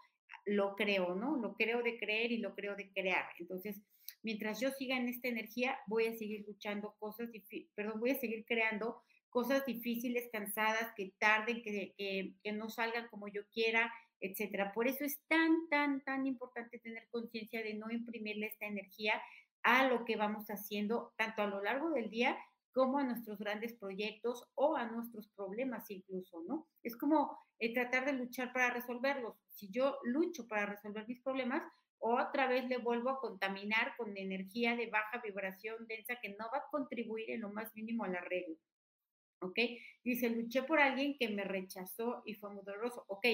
lo 0.45 0.77
creo, 0.77 1.13
¿no? 1.13 1.35
Lo 1.35 1.55
creo 1.55 1.83
de 1.83 1.97
creer 1.97 2.31
y 2.31 2.37
lo 2.37 2.55
creo 2.55 2.77
de 2.77 2.89
crear. 2.93 3.25
Entonces, 3.37 3.81
mientras 4.23 4.61
yo 4.61 4.71
siga 4.71 4.95
en 4.95 5.09
esta 5.09 5.27
energía, 5.27 5.77
voy 5.87 6.05
a 6.05 6.13
seguir 6.13 6.45
luchando 6.47 6.95
cosas, 6.99 7.29
perdón, 7.75 7.99
voy 7.99 8.11
a 8.11 8.19
seguir 8.21 8.45
creando 8.45 9.01
cosas 9.29 9.65
difíciles, 9.65 10.29
cansadas, 10.31 10.93
que 10.95 11.15
tarden, 11.19 11.61
que, 11.63 11.93
que, 11.97 12.35
que 12.45 12.51
no 12.53 12.69
salgan 12.69 13.09
como 13.09 13.27
yo 13.27 13.41
quiera, 13.51 13.91
etcétera. 14.21 14.71
Por 14.71 14.87
eso 14.87 15.03
es 15.03 15.19
tan, 15.27 15.67
tan, 15.69 16.01
tan 16.05 16.25
importante 16.27 16.79
tener 16.79 17.09
conciencia 17.11 17.61
de 17.61 17.73
no 17.73 17.91
imprimirle 17.91 18.45
esta 18.45 18.67
energía 18.67 19.21
a 19.65 19.87
lo 19.87 20.05
que 20.05 20.15
vamos 20.15 20.45
haciendo 20.49 21.13
tanto 21.17 21.41
a 21.41 21.47
lo 21.47 21.61
largo 21.61 21.89
del 21.89 22.11
día 22.11 22.37
como 22.71 22.99
a 22.99 23.03
nuestros 23.03 23.39
grandes 23.39 23.73
proyectos 23.73 24.47
o 24.53 24.75
a 24.75 24.85
nuestros 24.85 25.27
problemas 25.29 25.89
incluso, 25.89 26.43
¿no? 26.47 26.67
Es 26.83 26.95
como 26.95 27.35
eh, 27.57 27.73
tratar 27.73 28.05
de 28.05 28.13
luchar 28.13 28.53
para 28.53 28.69
resolverlos. 28.69 29.35
Si 29.49 29.71
yo 29.71 29.97
lucho 30.03 30.47
para 30.47 30.67
resolver 30.67 31.07
mis 31.07 31.19
problemas, 31.21 31.63
otra 31.97 32.47
vez 32.47 32.67
le 32.67 32.77
vuelvo 32.77 33.09
a 33.09 33.19
contaminar 33.19 33.95
con 33.97 34.15
energía 34.15 34.75
de 34.75 34.87
baja 34.87 35.19
vibración 35.23 35.87
densa 35.87 36.19
que 36.21 36.35
no 36.37 36.45
va 36.53 36.59
a 36.59 36.69
contribuir 36.69 37.31
en 37.31 37.41
lo 37.41 37.49
más 37.49 37.73
mínimo 37.75 38.03
al 38.03 38.15
arreglo. 38.15 38.57
¿Ok? 39.41 39.57
Dice, 40.03 40.29
luché 40.29 40.61
por 40.61 40.79
alguien 40.79 41.17
que 41.17 41.29
me 41.29 41.43
rechazó 41.43 42.21
y 42.25 42.35
fue 42.35 42.53
muy 42.53 42.63
doloroso. 42.63 43.03
Ok, 43.07 43.25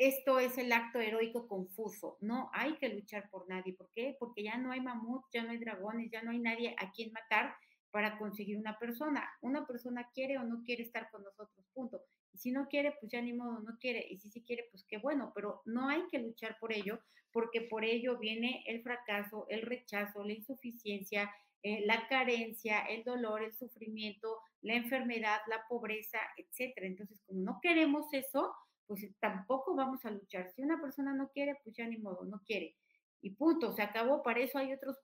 esto 0.00 0.38
es 0.38 0.56
el 0.56 0.72
acto 0.72 0.98
heroico 0.98 1.46
confuso. 1.46 2.16
No 2.22 2.48
hay 2.54 2.72
que 2.78 2.88
luchar 2.88 3.28
por 3.28 3.46
nadie. 3.50 3.74
¿Por 3.74 3.90
qué? 3.90 4.16
Porque 4.18 4.42
ya 4.42 4.56
no 4.56 4.72
hay 4.72 4.80
mamuts, 4.80 5.28
ya 5.30 5.42
no 5.42 5.50
hay 5.50 5.58
dragones, 5.58 6.10
ya 6.10 6.22
no 6.22 6.30
hay 6.30 6.38
nadie 6.38 6.74
a 6.78 6.90
quien 6.90 7.12
matar 7.12 7.54
para 7.90 8.16
conseguir 8.16 8.56
una 8.56 8.78
persona. 8.78 9.30
Una 9.42 9.66
persona 9.66 10.08
quiere 10.14 10.38
o 10.38 10.42
no 10.42 10.62
quiere 10.64 10.84
estar 10.84 11.10
con 11.10 11.22
nosotros, 11.22 11.66
punto. 11.74 12.02
Y 12.32 12.38
si 12.38 12.50
no 12.50 12.66
quiere, 12.66 12.96
pues 12.98 13.12
ya 13.12 13.20
ni 13.20 13.34
modo, 13.34 13.60
no 13.60 13.76
quiere. 13.78 14.06
Y 14.08 14.16
si 14.16 14.30
sí 14.30 14.42
quiere, 14.42 14.68
pues 14.70 14.86
qué 14.88 14.96
bueno, 14.96 15.32
pero 15.34 15.60
no 15.66 15.90
hay 15.90 16.06
que 16.10 16.18
luchar 16.18 16.56
por 16.58 16.72
ello, 16.72 17.00
porque 17.30 17.60
por 17.60 17.84
ello 17.84 18.16
viene 18.16 18.64
el 18.66 18.82
fracaso, 18.82 19.44
el 19.50 19.60
rechazo, 19.60 20.24
la 20.24 20.32
insuficiencia, 20.32 21.30
eh, 21.62 21.84
la 21.84 22.08
carencia, 22.08 22.80
el 22.84 23.04
dolor, 23.04 23.42
el 23.42 23.52
sufrimiento, 23.52 24.38
la 24.62 24.76
enfermedad, 24.76 25.40
la 25.46 25.66
pobreza, 25.68 26.20
etcétera. 26.38 26.86
Entonces, 26.86 27.20
como 27.26 27.42
no 27.42 27.58
queremos 27.60 28.06
eso, 28.14 28.54
pues 28.90 29.06
tampoco 29.20 29.76
vamos 29.76 30.04
a 30.04 30.10
luchar. 30.10 30.50
Si 30.50 30.62
una 30.62 30.80
persona 30.80 31.14
no 31.14 31.30
quiere, 31.30 31.54
pues 31.62 31.76
ya 31.76 31.86
ni 31.86 31.96
modo, 31.96 32.24
no 32.24 32.42
quiere. 32.44 32.74
Y 33.22 33.30
punto, 33.30 33.72
se 33.72 33.82
acabó. 33.82 34.24
Para 34.24 34.40
eso 34.40 34.58
hay 34.58 34.72
otros 34.72 34.96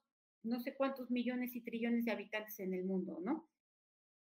no 0.43 0.59
sé 0.59 0.75
cuántos 0.75 1.09
millones 1.09 1.55
y 1.55 1.61
trillones 1.61 2.03
de 2.03 2.11
habitantes 2.11 2.59
en 2.59 2.73
el 2.73 2.83
mundo, 2.83 3.19
¿no? 3.23 3.47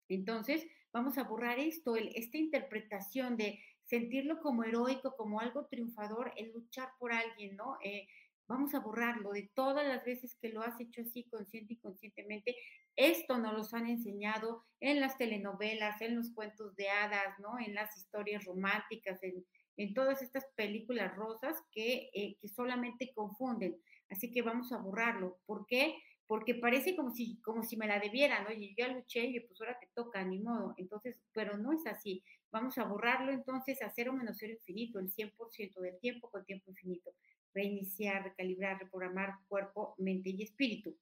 Entonces, 0.07 0.67
vamos 0.93 1.17
a 1.17 1.23
borrar 1.23 1.57
esto, 1.57 1.95
esta 1.95 2.37
interpretación 2.37 3.37
de 3.37 3.59
sentirlo 3.85 4.39
como 4.39 4.63
heroico, 4.63 5.15
como 5.15 5.39
algo 5.39 5.65
triunfador, 5.65 6.31
el 6.37 6.51
luchar 6.51 6.89
por 6.99 7.11
alguien, 7.11 7.55
¿no? 7.55 7.79
Eh, 7.83 8.07
vamos 8.47 8.75
a 8.75 8.79
borrarlo 8.81 9.31
de 9.31 9.49
todas 9.55 9.87
las 9.87 10.05
veces 10.05 10.35
que 10.35 10.49
lo 10.49 10.61
has 10.61 10.79
hecho 10.79 11.01
así 11.01 11.23
consciente 11.23 11.73
y 11.73 11.77
conscientemente. 11.77 12.55
Esto 12.95 13.37
nos 13.37 13.71
lo 13.71 13.77
han 13.77 13.87
enseñado 13.87 14.63
en 14.79 14.99
las 14.99 15.17
telenovelas, 15.17 16.01
en 16.01 16.15
los 16.15 16.31
cuentos 16.31 16.75
de 16.75 16.89
hadas, 16.89 17.37
¿no? 17.39 17.59
En 17.59 17.73
las 17.73 17.95
historias 17.97 18.45
románticas, 18.45 19.19
en, 19.23 19.93
todas 19.93 20.21
estas 20.21 20.45
películas 20.55 21.13
rosas 21.15 21.61
que, 21.71 22.09
eh, 22.13 22.37
que 22.39 22.47
solamente 22.47 23.11
confunden. 23.13 23.75
Así 24.09 24.31
que 24.31 24.41
vamos 24.41 24.71
a 24.71 24.77
borrarlo. 24.77 25.39
¿Por 25.45 25.65
qué? 25.65 25.95
Porque 26.27 26.55
parece 26.55 26.95
como 26.95 27.11
si, 27.11 27.39
como 27.41 27.63
si 27.63 27.75
me 27.75 27.87
la 27.87 27.99
debieran, 27.99 28.47
oye, 28.47 28.69
yo 28.69 28.85
ya 28.85 28.93
luché 28.93 29.25
y 29.25 29.39
pues 29.41 29.59
ahora 29.59 29.77
te 29.79 29.87
toca, 29.93 30.23
ni 30.23 30.39
modo. 30.39 30.73
Entonces, 30.77 31.19
pero 31.33 31.57
no 31.57 31.73
es 31.73 31.85
así. 31.85 32.23
Vamos 32.51 32.77
a 32.77 32.85
borrarlo 32.85 33.31
entonces 33.31 33.81
a 33.81 33.89
cero 33.89 34.13
menos 34.13 34.37
cero 34.39 34.53
infinito, 34.53 34.99
el 34.99 35.11
100% 35.11 35.81
del 35.81 35.99
tiempo 35.99 36.31
con 36.31 36.45
tiempo 36.45 36.71
infinito. 36.71 37.11
Reiniciar, 37.53 38.23
recalibrar, 38.23 38.79
reprogramar 38.79 39.33
cuerpo, 39.47 39.95
mente 39.97 40.29
y 40.29 40.43
espíritu. 40.43 40.97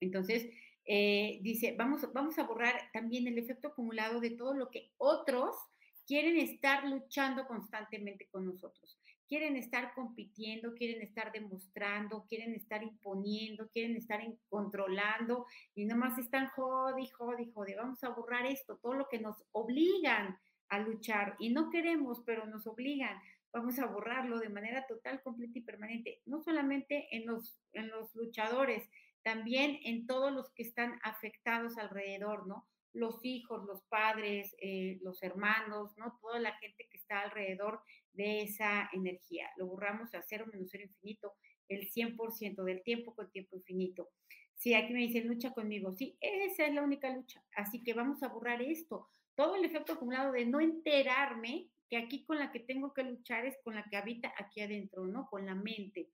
Entonces, 0.00 0.48
eh, 0.86 1.38
dice, 1.42 1.74
vamos, 1.76 2.10
vamos 2.12 2.38
a 2.38 2.44
borrar 2.44 2.90
también 2.92 3.26
el 3.26 3.38
efecto 3.38 3.68
acumulado 3.68 4.20
de 4.20 4.30
todo 4.30 4.54
lo 4.54 4.70
que 4.70 4.92
otros 4.98 5.56
quieren 6.06 6.38
estar 6.38 6.86
luchando 6.88 7.46
constantemente 7.46 8.28
con 8.28 8.46
nosotros 8.46 8.98
quieren 9.28 9.56
estar 9.56 9.92
compitiendo, 9.94 10.74
quieren 10.74 11.02
estar 11.02 11.32
demostrando, 11.32 12.26
quieren 12.28 12.54
estar 12.54 12.82
imponiendo, 12.82 13.68
quieren 13.70 13.96
estar 13.96 14.20
controlando 14.48 15.46
y 15.74 15.84
nomás 15.84 16.18
están 16.18 16.48
jodi, 16.48 17.08
jodi, 17.08 17.50
jodi. 17.52 17.74
Vamos 17.74 18.02
a 18.04 18.10
borrar 18.10 18.46
esto, 18.46 18.76
todo 18.76 18.94
lo 18.94 19.08
que 19.08 19.18
nos 19.18 19.42
obligan 19.52 20.38
a 20.68 20.78
luchar 20.78 21.36
y 21.38 21.50
no 21.50 21.70
queremos, 21.70 22.22
pero 22.24 22.46
nos 22.46 22.66
obligan. 22.66 23.20
Vamos 23.52 23.78
a 23.78 23.86
borrarlo 23.86 24.38
de 24.38 24.48
manera 24.48 24.86
total, 24.86 25.22
completa 25.22 25.58
y 25.58 25.62
permanente, 25.62 26.20
no 26.26 26.40
solamente 26.42 27.08
en 27.16 27.26
los, 27.26 27.58
en 27.72 27.88
los 27.88 28.14
luchadores, 28.14 28.88
también 29.26 29.80
en 29.82 30.06
todos 30.06 30.32
los 30.32 30.52
que 30.52 30.62
están 30.62 31.00
afectados 31.02 31.78
alrededor, 31.78 32.46
¿no? 32.46 32.68
Los 32.92 33.24
hijos, 33.24 33.66
los 33.66 33.82
padres, 33.88 34.54
eh, 34.62 35.00
los 35.02 35.20
hermanos, 35.20 35.98
¿no? 35.98 36.16
Toda 36.22 36.38
la 36.38 36.52
gente 36.58 36.86
que 36.88 36.96
está 36.96 37.22
alrededor 37.22 37.80
de 38.12 38.42
esa 38.42 38.88
energía. 38.92 39.50
Lo 39.56 39.66
borramos 39.66 40.14
a 40.14 40.22
cero 40.22 40.46
menos 40.52 40.68
cero 40.70 40.84
infinito, 40.84 41.34
el 41.68 41.90
100% 41.90 42.62
del 42.62 42.84
tiempo 42.84 43.16
con 43.16 43.28
tiempo 43.32 43.56
infinito. 43.56 44.10
Si 44.54 44.74
aquí 44.74 44.92
me 44.92 45.00
dicen 45.00 45.26
lucha 45.26 45.50
conmigo, 45.52 45.92
sí, 45.96 46.16
esa 46.20 46.64
es 46.64 46.72
la 46.72 46.84
única 46.84 47.10
lucha. 47.10 47.42
Así 47.56 47.82
que 47.82 47.94
vamos 47.94 48.22
a 48.22 48.28
borrar 48.28 48.62
esto. 48.62 49.08
Todo 49.34 49.56
el 49.56 49.64
efecto 49.64 49.94
acumulado 49.94 50.30
de 50.30 50.46
no 50.46 50.60
enterarme 50.60 51.68
que 51.90 51.96
aquí 51.96 52.24
con 52.24 52.38
la 52.38 52.52
que 52.52 52.60
tengo 52.60 52.94
que 52.94 53.02
luchar 53.02 53.44
es 53.44 53.58
con 53.64 53.74
la 53.74 53.82
que 53.90 53.96
habita 53.96 54.32
aquí 54.38 54.60
adentro, 54.60 55.04
¿no? 55.04 55.26
Con 55.28 55.46
la 55.46 55.56
mente. 55.56 56.10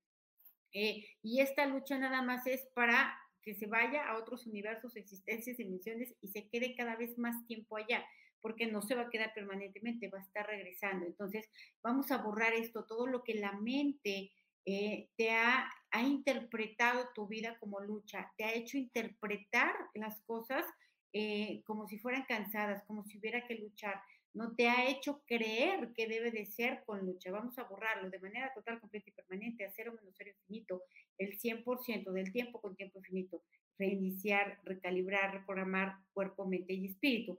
Eh, 0.73 1.05
y 1.23 1.41
esta 1.41 1.67
lucha 1.67 1.99
nada 1.99 2.23
más 2.23 2.47
es 2.47 2.67
para 2.75 3.15
que 3.43 3.55
se 3.55 3.67
vaya 3.67 4.07
a 4.07 4.19
otros 4.19 4.47
universos, 4.47 4.97
existencias, 4.97 5.57
dimensiones 5.57 6.15
y 6.21 6.29
se 6.29 6.49
quede 6.49 6.75
cada 6.77 6.97
vez 6.97 7.19
más 7.19 7.47
tiempo 7.47 7.77
allá 7.77 8.05
porque 8.43 8.67
no 8.67 8.83
se 8.83 8.95
va 8.95 9.03
a 9.03 9.11
quedar 9.11 9.33
permanentemente, 9.33 10.09
va 10.09 10.19
a 10.19 10.23
estar 10.23 10.47
regresando. 10.47 11.07
Entonces, 11.07 11.49
vamos 11.83 12.11
a 12.11 12.19
borrar 12.19 12.53
esto, 12.53 12.85
todo 12.85 13.07
lo 13.07 13.23
que 13.23 13.35
la 13.35 13.53
mente 13.53 14.33
eh, 14.67 15.09
te 15.17 15.31
ha, 15.31 15.71
interpretado 16.05 17.09
tu 17.15 17.27
vida 17.29 17.57
como 17.61 17.81
lucha, 17.81 18.33
te 18.37 18.45
ha 18.45 18.55
hecho 18.55 18.79
interpretar 18.79 19.75
las 19.95 20.21
cosas 20.23 20.65
eh, 21.13 21.63
como 21.65 21.87
si 21.87 21.99
fueran 21.99 22.25
cansadas, 22.25 22.83
como 22.85 23.05
si 23.05 23.19
hubiera 23.19 23.47
que 23.47 23.57
luchar, 23.57 24.01
no 24.35 24.55
te 24.55 24.69
ha 24.69 24.89
hecho 24.89 25.23
creer 25.27 25.93
que 25.95 26.07
debe 26.07 26.31
de 26.31 26.47
ser 26.47 26.83
con 26.85 27.05
lucha. 27.05 27.31
Vamos 27.31 27.59
a 27.59 27.65
borrarlo 27.65 28.11
de 28.11 28.19
manera 28.19 28.53
total, 28.55 28.81
completa 28.81 29.11
y 29.11 29.13
permanente, 29.13 29.65
a 29.65 29.71
cero 29.71 29.93
menos 29.95 30.15
cero 30.17 30.31
infinito, 30.31 30.83
el 31.19 31.39
100% 31.39 32.13
del 32.13 32.33
tiempo 32.33 32.61
con 32.61 32.75
tiempo 32.75 32.99
infinito, 32.99 33.43
reiniciar, 33.79 34.61
recalibrar, 34.65 35.33
reprogramar 35.33 35.97
cuerpo, 36.13 36.47
mente 36.47 36.73
y 36.73 36.87
espíritu. 36.87 37.39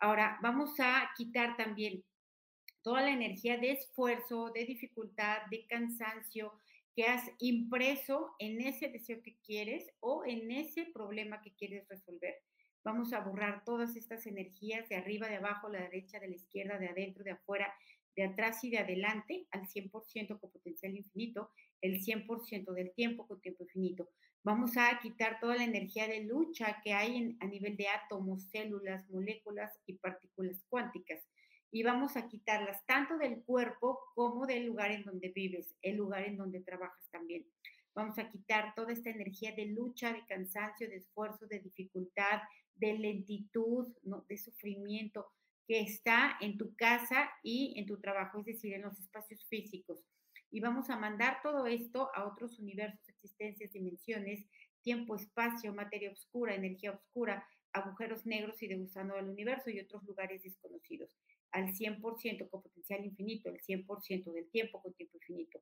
Ahora, 0.00 0.38
vamos 0.42 0.80
a 0.80 1.10
quitar 1.16 1.56
también 1.56 2.04
toda 2.82 3.02
la 3.02 3.12
energía 3.12 3.56
de 3.58 3.72
esfuerzo, 3.72 4.50
de 4.50 4.64
dificultad, 4.64 5.42
de 5.50 5.64
cansancio 5.66 6.52
que 6.94 7.04
has 7.04 7.24
impreso 7.38 8.34
en 8.38 8.60
ese 8.60 8.88
deseo 8.88 9.22
que 9.22 9.36
quieres 9.46 9.90
o 10.00 10.24
en 10.26 10.50
ese 10.50 10.86
problema 10.92 11.40
que 11.40 11.54
quieres 11.54 11.88
resolver. 11.88 12.34
Vamos 12.84 13.12
a 13.12 13.20
borrar 13.20 13.62
todas 13.64 13.94
estas 13.94 14.26
energías 14.26 14.88
de 14.88 14.96
arriba, 14.96 15.28
de 15.28 15.36
abajo, 15.36 15.68
la 15.68 15.80
derecha, 15.80 16.18
de 16.18 16.28
la 16.28 16.34
izquierda, 16.34 16.78
de 16.78 16.88
adentro, 16.88 17.22
de 17.22 17.30
afuera, 17.30 17.72
de 18.16 18.24
atrás 18.24 18.64
y 18.64 18.70
de 18.70 18.78
adelante 18.78 19.46
al 19.52 19.68
100% 19.68 20.40
con 20.40 20.50
potencial 20.50 20.96
infinito, 20.96 21.50
el 21.80 22.00
100% 22.00 22.72
del 22.72 22.92
tiempo 22.92 23.26
con 23.28 23.40
tiempo 23.40 23.62
infinito. 23.62 24.08
Vamos 24.44 24.76
a 24.76 24.98
quitar 25.00 25.38
toda 25.38 25.54
la 25.54 25.64
energía 25.64 26.08
de 26.08 26.24
lucha 26.24 26.80
que 26.82 26.92
hay 26.92 27.36
a 27.38 27.46
nivel 27.46 27.76
de 27.76 27.86
átomos, 27.86 28.48
células, 28.50 29.08
moléculas 29.08 29.72
y 29.86 29.94
partículas 29.94 30.64
cuánticas. 30.68 31.20
Y 31.70 31.84
vamos 31.84 32.16
a 32.16 32.26
quitarlas 32.26 32.84
tanto 32.84 33.16
del 33.16 33.44
cuerpo 33.44 34.00
como 34.14 34.44
del 34.46 34.66
lugar 34.66 34.90
en 34.90 35.04
donde 35.04 35.28
vives, 35.28 35.76
el 35.80 35.96
lugar 35.96 36.24
en 36.24 36.36
donde 36.36 36.60
trabajas 36.60 37.08
también. 37.12 37.46
Vamos 37.94 38.18
a 38.18 38.28
quitar 38.28 38.74
toda 38.74 38.92
esta 38.92 39.10
energía 39.10 39.52
de 39.52 39.66
lucha, 39.66 40.12
de 40.12 40.24
cansancio, 40.26 40.88
de 40.88 40.96
esfuerzo, 40.96 41.46
de 41.46 41.60
dificultad, 41.60 42.40
de 42.76 42.98
lentitud, 42.98 43.88
¿no? 44.02 44.24
de 44.28 44.36
sufrimiento 44.36 45.26
que 45.66 45.80
está 45.80 46.36
en 46.40 46.58
tu 46.58 46.74
casa 46.74 47.30
y 47.42 47.78
en 47.78 47.86
tu 47.86 48.00
trabajo, 48.00 48.38
es 48.40 48.46
decir, 48.46 48.74
en 48.74 48.82
los 48.82 48.98
espacios 48.98 49.46
físicos 49.46 49.98
y 50.52 50.60
vamos 50.60 50.90
a 50.90 50.98
mandar 50.98 51.40
todo 51.42 51.66
esto 51.66 52.10
a 52.14 52.26
otros 52.26 52.58
universos, 52.58 53.08
existencias, 53.08 53.72
dimensiones, 53.72 54.44
tiempo, 54.82 55.16
espacio, 55.16 55.72
materia 55.72 56.12
oscura, 56.12 56.54
energía 56.54 56.92
oscura, 56.92 57.48
agujeros 57.72 58.26
negros 58.26 58.62
y 58.62 58.68
de 58.68 58.76
gusano 58.76 59.16
del 59.16 59.30
universo 59.30 59.70
y 59.70 59.80
otros 59.80 60.04
lugares 60.04 60.42
desconocidos, 60.42 61.16
al 61.52 61.72
100% 61.72 62.50
con 62.50 62.62
potencial 62.62 63.02
infinito, 63.02 63.48
el 63.48 63.60
100% 63.62 64.30
del 64.30 64.50
tiempo 64.50 64.82
con 64.82 64.92
tiempo 64.92 65.16
infinito. 65.16 65.58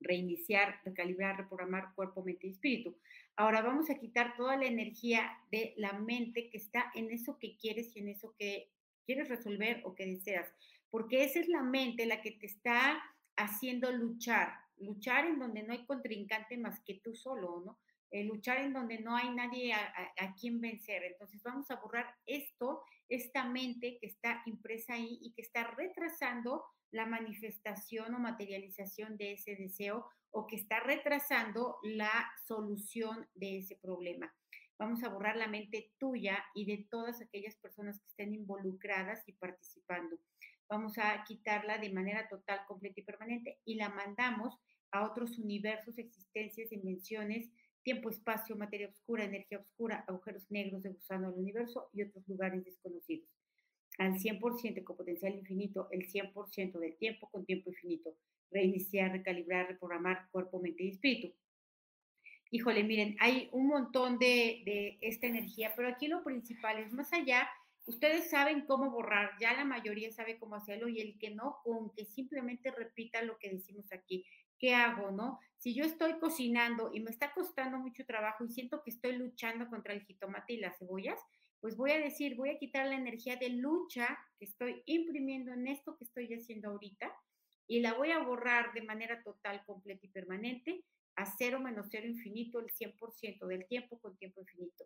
Reiniciar, 0.00 0.80
recalibrar, 0.84 1.36
reprogramar 1.36 1.94
cuerpo, 1.94 2.22
mente 2.22 2.46
y 2.46 2.50
espíritu. 2.50 2.96
Ahora 3.36 3.62
vamos 3.62 3.90
a 3.90 3.98
quitar 3.98 4.36
toda 4.36 4.56
la 4.56 4.66
energía 4.66 5.30
de 5.50 5.74
la 5.76 5.92
mente 5.92 6.50
que 6.50 6.58
está 6.58 6.90
en 6.94 7.10
eso 7.10 7.38
que 7.38 7.56
quieres 7.56 7.94
y 7.94 8.00
en 8.00 8.08
eso 8.08 8.34
que 8.38 8.70
quieres 9.06 9.28
resolver 9.28 9.80
o 9.84 9.94
que 9.94 10.06
deseas, 10.06 10.46
porque 10.90 11.24
esa 11.24 11.40
es 11.40 11.48
la 11.48 11.62
mente 11.62 12.04
la 12.04 12.20
que 12.20 12.32
te 12.32 12.46
está 12.46 13.02
haciendo 13.36 13.90
luchar, 13.90 14.52
luchar 14.76 15.24
en 15.24 15.38
donde 15.38 15.62
no 15.62 15.72
hay 15.72 15.86
contrincante 15.86 16.58
más 16.58 16.80
que 16.80 16.94
tú 16.94 17.14
solo, 17.14 17.62
¿no? 17.64 17.78
Eh, 18.10 18.24
luchar 18.24 18.58
en 18.58 18.72
donde 18.72 18.98
no 19.00 19.16
hay 19.16 19.30
nadie 19.30 19.72
a, 19.72 20.12
a, 20.16 20.34
quien 20.34 20.60
vencer. 20.60 21.04
Entonces 21.04 21.42
vamos 21.42 21.70
a 21.70 21.76
borrar 21.76 22.06
esto, 22.26 22.82
esta 23.08 23.44
mente 23.44 23.98
que 23.98 24.06
está 24.06 24.42
impresa 24.46 24.94
ahí 24.94 25.18
y 25.20 25.32
que 25.32 25.42
está 25.42 25.64
retrasando 25.64 26.64
la 26.90 27.06
manifestación 27.06 28.14
o 28.14 28.18
materialización 28.18 29.16
de 29.16 29.32
ese 29.32 29.56
deseo 29.56 30.06
o 30.30 30.46
que 30.46 30.56
está 30.56 30.80
retrasando 30.80 31.76
la 31.82 32.30
solución 32.46 33.26
de 33.34 33.58
ese 33.58 33.76
problema. 33.76 34.32
vamos 34.80 35.02
a 35.02 35.08
borrar 35.08 35.36
la 35.36 35.48
mente 35.48 35.90
tuya 35.98 36.44
y 36.54 36.64
de 36.64 36.86
todas 36.88 37.20
aquellas 37.20 37.56
personas 37.56 37.98
que 37.98 38.06
estén 38.06 38.32
involucradas 38.32 39.26
y 39.26 39.32
participando. 39.32 40.16
Vamos 40.68 40.98
a 40.98 41.24
quitarla 41.24 41.78
de 41.78 41.90
manera 41.90 42.28
total, 42.28 42.60
completa 42.68 43.00
y 43.00 43.02
permanente 43.02 43.58
y 43.64 43.74
la 43.74 43.88
mandamos 43.88 44.56
a 44.92 45.04
otros 45.04 45.38
universos, 45.38 45.98
existencias, 45.98 46.70
dimensiones, 46.70 47.50
tiempo, 47.82 48.10
espacio, 48.10 48.54
materia 48.54 48.88
oscura, 48.88 49.24
energía 49.24 49.58
oscura, 49.58 50.04
agujeros 50.06 50.50
negros 50.50 50.82
de 50.82 50.90
gusano 50.90 51.30
del 51.30 51.40
universo 51.40 51.88
y 51.92 52.02
otros 52.02 52.26
lugares 52.28 52.64
desconocidos. 52.64 53.28
Al 53.98 54.14
100% 54.14 54.84
con 54.84 54.96
potencial 54.96 55.34
infinito, 55.34 55.88
el 55.90 56.08
100% 56.08 56.78
del 56.78 56.96
tiempo 56.96 57.28
con 57.30 57.44
tiempo 57.44 57.70
infinito. 57.70 58.14
Reiniciar, 58.50 59.12
recalibrar, 59.12 59.68
reprogramar 59.68 60.28
cuerpo, 60.30 60.60
mente 60.60 60.84
y 60.84 60.90
espíritu 60.90 61.34
híjole, 62.50 62.82
miren, 62.82 63.16
hay 63.20 63.48
un 63.52 63.66
montón 63.66 64.18
de, 64.18 64.98
esta 65.00 65.26
energía, 65.26 65.72
pero 65.76 65.88
aquí 65.88 66.08
lo 66.08 66.22
principal 66.24 66.78
es 66.78 66.92
más 66.92 67.12
allá, 67.12 67.48
ustedes 67.86 68.30
saben 68.30 68.66
cómo 68.66 68.90
borrar, 68.90 69.32
ya 69.40 69.52
la 69.54 69.64
mayoría 69.64 70.10
sabe 70.12 70.38
cómo 70.38 70.56
hacerlo 70.56 70.88
y 70.88 71.00
el 71.00 71.18
que 71.18 71.30
no, 71.30 71.58
con 71.64 71.92
que 71.94 72.04
simplemente 72.04 72.70
repita 72.70 73.22
lo 73.22 73.38
que 73.38 73.50
decimos 73.50 73.92
aquí. 73.92 74.24
¿Qué 74.58 74.74
hago, 74.74 75.12
no? 75.12 75.38
Si 75.58 75.72
yo 75.72 75.84
estoy 75.84 76.18
cocinando 76.18 76.90
y 76.92 77.00
me 77.00 77.10
está 77.10 77.32
costando 77.32 77.78
mucho 77.78 78.04
trabajo 78.04 78.44
y 78.44 78.48
siento 78.48 78.82
que 78.82 78.90
estoy 78.90 79.12
luchando 79.12 79.68
contra 79.68 79.94
el 79.94 80.02
jitomate 80.02 80.54
y 80.54 80.56
las 80.58 80.76
cebollas, 80.78 81.20
pues 81.60 81.76
voy 81.76 81.90
a 81.90 81.98
decir, 81.98 82.36
voy 82.36 82.50
a 82.50 82.58
quitar 82.58 82.86
la 82.86 82.94
energía 82.94 83.36
de 83.36 83.50
lucha 83.50 84.18
que 84.38 84.44
estoy 84.44 84.82
imprimiendo 84.86 85.52
en 85.52 85.66
esto 85.66 85.96
que 85.96 86.04
estoy 86.04 86.32
haciendo 86.32 86.70
ahorita 86.70 87.12
y 87.66 87.80
la 87.80 87.94
voy 87.94 88.12
a 88.12 88.22
borrar 88.22 88.72
de 88.72 88.82
manera 88.82 89.22
total, 89.22 89.62
completa 89.66 90.06
y 90.06 90.10
permanente 90.10 90.84
a 91.16 91.26
cero 91.26 91.58
menos 91.58 91.88
cero 91.90 92.06
infinito 92.06 92.60
el 92.60 92.70
100% 92.70 93.46
del 93.46 93.66
tiempo 93.66 93.98
con 94.00 94.16
tiempo 94.16 94.40
infinito. 94.40 94.84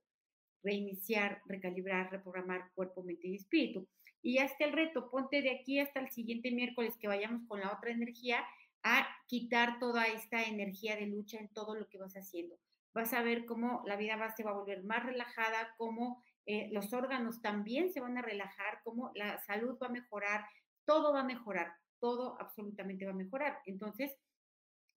Reiniciar, 0.62 1.42
recalibrar, 1.46 2.10
reprogramar 2.10 2.70
cuerpo, 2.74 3.02
mente 3.02 3.28
y 3.28 3.34
espíritu. 3.34 3.86
Y 4.22 4.38
hasta 4.38 4.64
el 4.64 4.72
reto, 4.72 5.10
ponte 5.10 5.42
de 5.42 5.50
aquí 5.50 5.78
hasta 5.78 6.00
el 6.00 6.10
siguiente 6.10 6.50
miércoles 6.50 6.96
que 6.98 7.08
vayamos 7.08 7.46
con 7.48 7.60
la 7.60 7.72
otra 7.72 7.90
energía 7.90 8.44
a 8.82 9.06
quitar 9.26 9.78
toda 9.78 10.06
esta 10.06 10.42
energía 10.42 10.96
de 10.96 11.06
lucha 11.06 11.38
en 11.38 11.48
todo 11.52 11.74
lo 11.74 11.88
que 11.88 11.98
vas 11.98 12.14
haciendo. 12.14 12.56
Vas 12.94 13.12
a 13.12 13.22
ver 13.22 13.44
cómo 13.44 13.82
la 13.86 13.96
vida 13.96 14.16
va, 14.16 14.34
va 14.44 14.50
a 14.50 14.54
volver 14.54 14.84
más 14.84 15.04
relajada, 15.04 15.74
cómo 15.76 16.22
eh, 16.46 16.68
los 16.72 16.92
órganos 16.92 17.40
también 17.40 17.92
se 17.92 18.00
van 18.00 18.18
a 18.18 18.22
relajar, 18.22 18.80
cómo 18.84 19.10
la 19.14 19.38
salud 19.42 19.78
va 19.82 19.86
a 19.86 19.90
mejorar, 19.90 20.44
todo 20.84 21.12
va 21.12 21.20
a 21.20 21.24
mejorar, 21.24 21.74
todo 22.00 22.36
absolutamente 22.40 23.04
va 23.04 23.12
a 23.12 23.14
mejorar. 23.14 23.60
Entonces, 23.66 24.16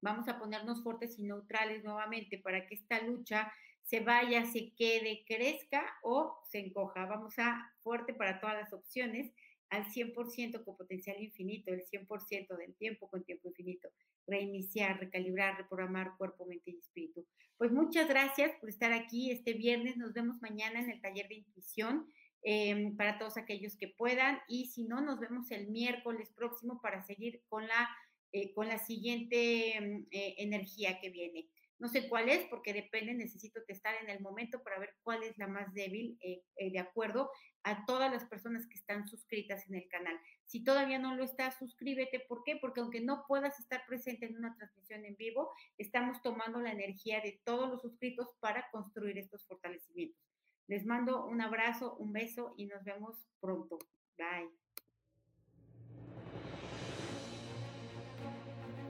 Vamos 0.05 0.27
a 0.27 0.37
ponernos 0.37 0.83
fuertes 0.83 1.17
y 1.17 1.23
neutrales 1.23 1.83
nuevamente 1.83 2.37
para 2.37 2.67
que 2.67 2.75
esta 2.75 3.01
lucha 3.01 3.51
se 3.81 4.01
vaya, 4.01 4.45
se 4.45 4.71
quede, 4.75 5.23
crezca 5.27 5.83
o 6.03 6.43
se 6.47 6.59
encoja. 6.59 7.07
Vamos 7.07 7.39
a 7.39 7.73
fuerte 7.81 8.13
para 8.13 8.39
todas 8.39 8.55
las 8.55 8.71
opciones, 8.71 9.33
al 9.75 9.85
100% 9.85 10.63
con 10.63 10.77
potencial 10.77 11.21
infinito, 11.21 11.71
el 11.71 11.83
100% 11.85 12.57
del 12.57 12.75
tiempo 12.75 13.09
con 13.09 13.23
tiempo 13.23 13.49
infinito. 13.49 13.89
Reiniciar, 14.27 14.99
recalibrar, 14.99 15.57
reprogramar 15.57 16.17
cuerpo, 16.17 16.45
mente 16.45 16.71
y 16.71 16.77
espíritu. 16.77 17.25
Pues 17.57 17.71
muchas 17.71 18.07
gracias 18.07 18.51
por 18.59 18.69
estar 18.69 18.91
aquí 18.91 19.31
este 19.31 19.53
viernes. 19.53 19.97
Nos 19.97 20.13
vemos 20.13 20.41
mañana 20.41 20.79
en 20.79 20.89
el 20.89 21.01
taller 21.01 21.27
de 21.27 21.35
intuición. 21.35 22.07
Em, 22.47 22.95
para 22.95 23.17
todos 23.17 23.37
aquellos 23.37 23.75
que 23.75 23.87
puedan 23.87 24.37
y 24.47 24.67
si 24.67 24.83
no, 24.83 25.01
nos 25.01 25.19
vemos 25.19 25.49
el 25.49 25.67
miércoles 25.67 26.31
próximo 26.35 26.79
para 26.79 27.01
seguir 27.01 27.41
con 27.47 27.67
la 27.67 27.89
eh, 28.37 28.51
con 28.53 28.67
la 28.67 28.77
siguiente 28.79 29.79
mm, 29.79 30.07
eh, 30.11 30.35
energía 30.39 30.99
que 30.99 31.09
viene. 31.09 31.47
No 31.77 31.89
sé 31.89 32.07
cuál 32.07 32.29
es 32.29 32.45
porque 32.47 32.73
depende, 32.73 33.13
necesito 33.13 33.61
testar 33.65 33.95
en 34.01 34.09
el 34.09 34.21
momento 34.21 34.63
para 34.63 34.79
ver 34.79 34.95
cuál 35.03 35.23
es 35.23 35.37
la 35.37 35.47
más 35.47 35.73
débil 35.73 36.17
eh, 36.21 36.41
de 36.57 36.79
acuerdo 36.79 37.29
a 37.63 37.85
todas 37.85 38.11
las 38.11 38.25
personas 38.25 38.65
que 38.67 38.77
están 38.77 39.07
suscritas 39.07 39.67
en 39.67 39.75
el 39.75 39.87
canal. 39.89 40.17
Si 40.45 40.63
todavía 40.63 40.99
no 40.99 41.15
lo 41.15 41.23
estás, 41.23 41.57
suscríbete. 41.57 42.21
¿Por 42.27 42.43
qué? 42.43 42.57
Porque 42.61 42.79
aunque 42.79 43.01
no 43.01 43.25
puedas 43.27 43.59
estar 43.59 43.85
presente 43.87 44.25
en 44.25 44.37
una 44.37 44.55
transmisión 44.55 45.03
en 45.03 45.15
vivo, 45.17 45.51
estamos 45.77 46.21
tomando 46.21 46.61
la 46.61 46.71
energía 46.71 47.19
de 47.21 47.41
todos 47.43 47.69
los 47.69 47.81
suscritos 47.81 48.29
para 48.39 48.69
construir 48.71 49.17
estos 49.17 49.45
fortalecimientos. 49.45 50.21
Les 50.67 50.85
mando 50.85 51.25
un 51.25 51.41
abrazo, 51.41 51.95
un 51.97 52.13
beso 52.13 52.53
y 52.57 52.67
nos 52.67 52.83
vemos 52.83 53.27
pronto. 53.39 53.77
Bye. 54.17 54.64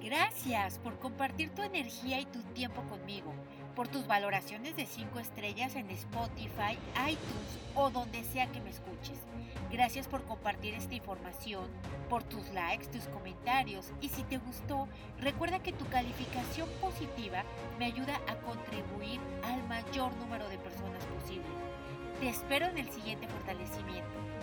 Gracias 0.06 0.78
por 0.78 1.00
compartir 1.00 1.50
tu 1.50 1.64
energía 1.64 2.20
y 2.20 2.28
tu 2.28 2.40
tiempo 2.54 2.84
conmigo, 2.84 3.34
por 3.76 3.88
tus 3.88 4.06
valoraciones 4.06 4.76
de 4.76 4.86
5 4.86 5.18
estrellas 5.18 5.76
en 5.76 5.90
Spotify, 5.90 6.78
iTunes 7.10 7.60
o 7.74 7.90
donde 7.90 8.24
sea 8.24 8.46
que 8.52 8.62
me 8.62 8.70
escuches. 8.70 9.18
Gracias 9.72 10.08
por 10.08 10.24
compartir 10.26 10.76
esta 10.76 10.94
información, 10.94 11.66
por 12.08 12.22
tus 12.22 12.48
likes, 12.50 12.86
tus 12.86 13.06
comentarios 13.06 13.88
y 14.00 14.10
si 14.10 14.22
te 14.22 14.38
gustó, 14.38 14.88
recuerda 15.22 15.64
que 15.64 15.74
tu 15.74 15.88
calificación 15.88 16.70
positiva 16.80 17.44
me 17.80 17.86
ayuda 17.86 18.22
a 18.28 18.36
contribuir 18.46 19.20
al 19.44 19.68
mayor 19.68 20.16
número 20.18 20.48
de 20.50 20.60
personas 20.60 21.04
posible. 21.06 21.48
Te 22.20 22.30
espero 22.30 22.68
en 22.68 22.78
el 22.78 22.92
siguiente 22.92 23.28
fortalecimiento. 23.28 24.35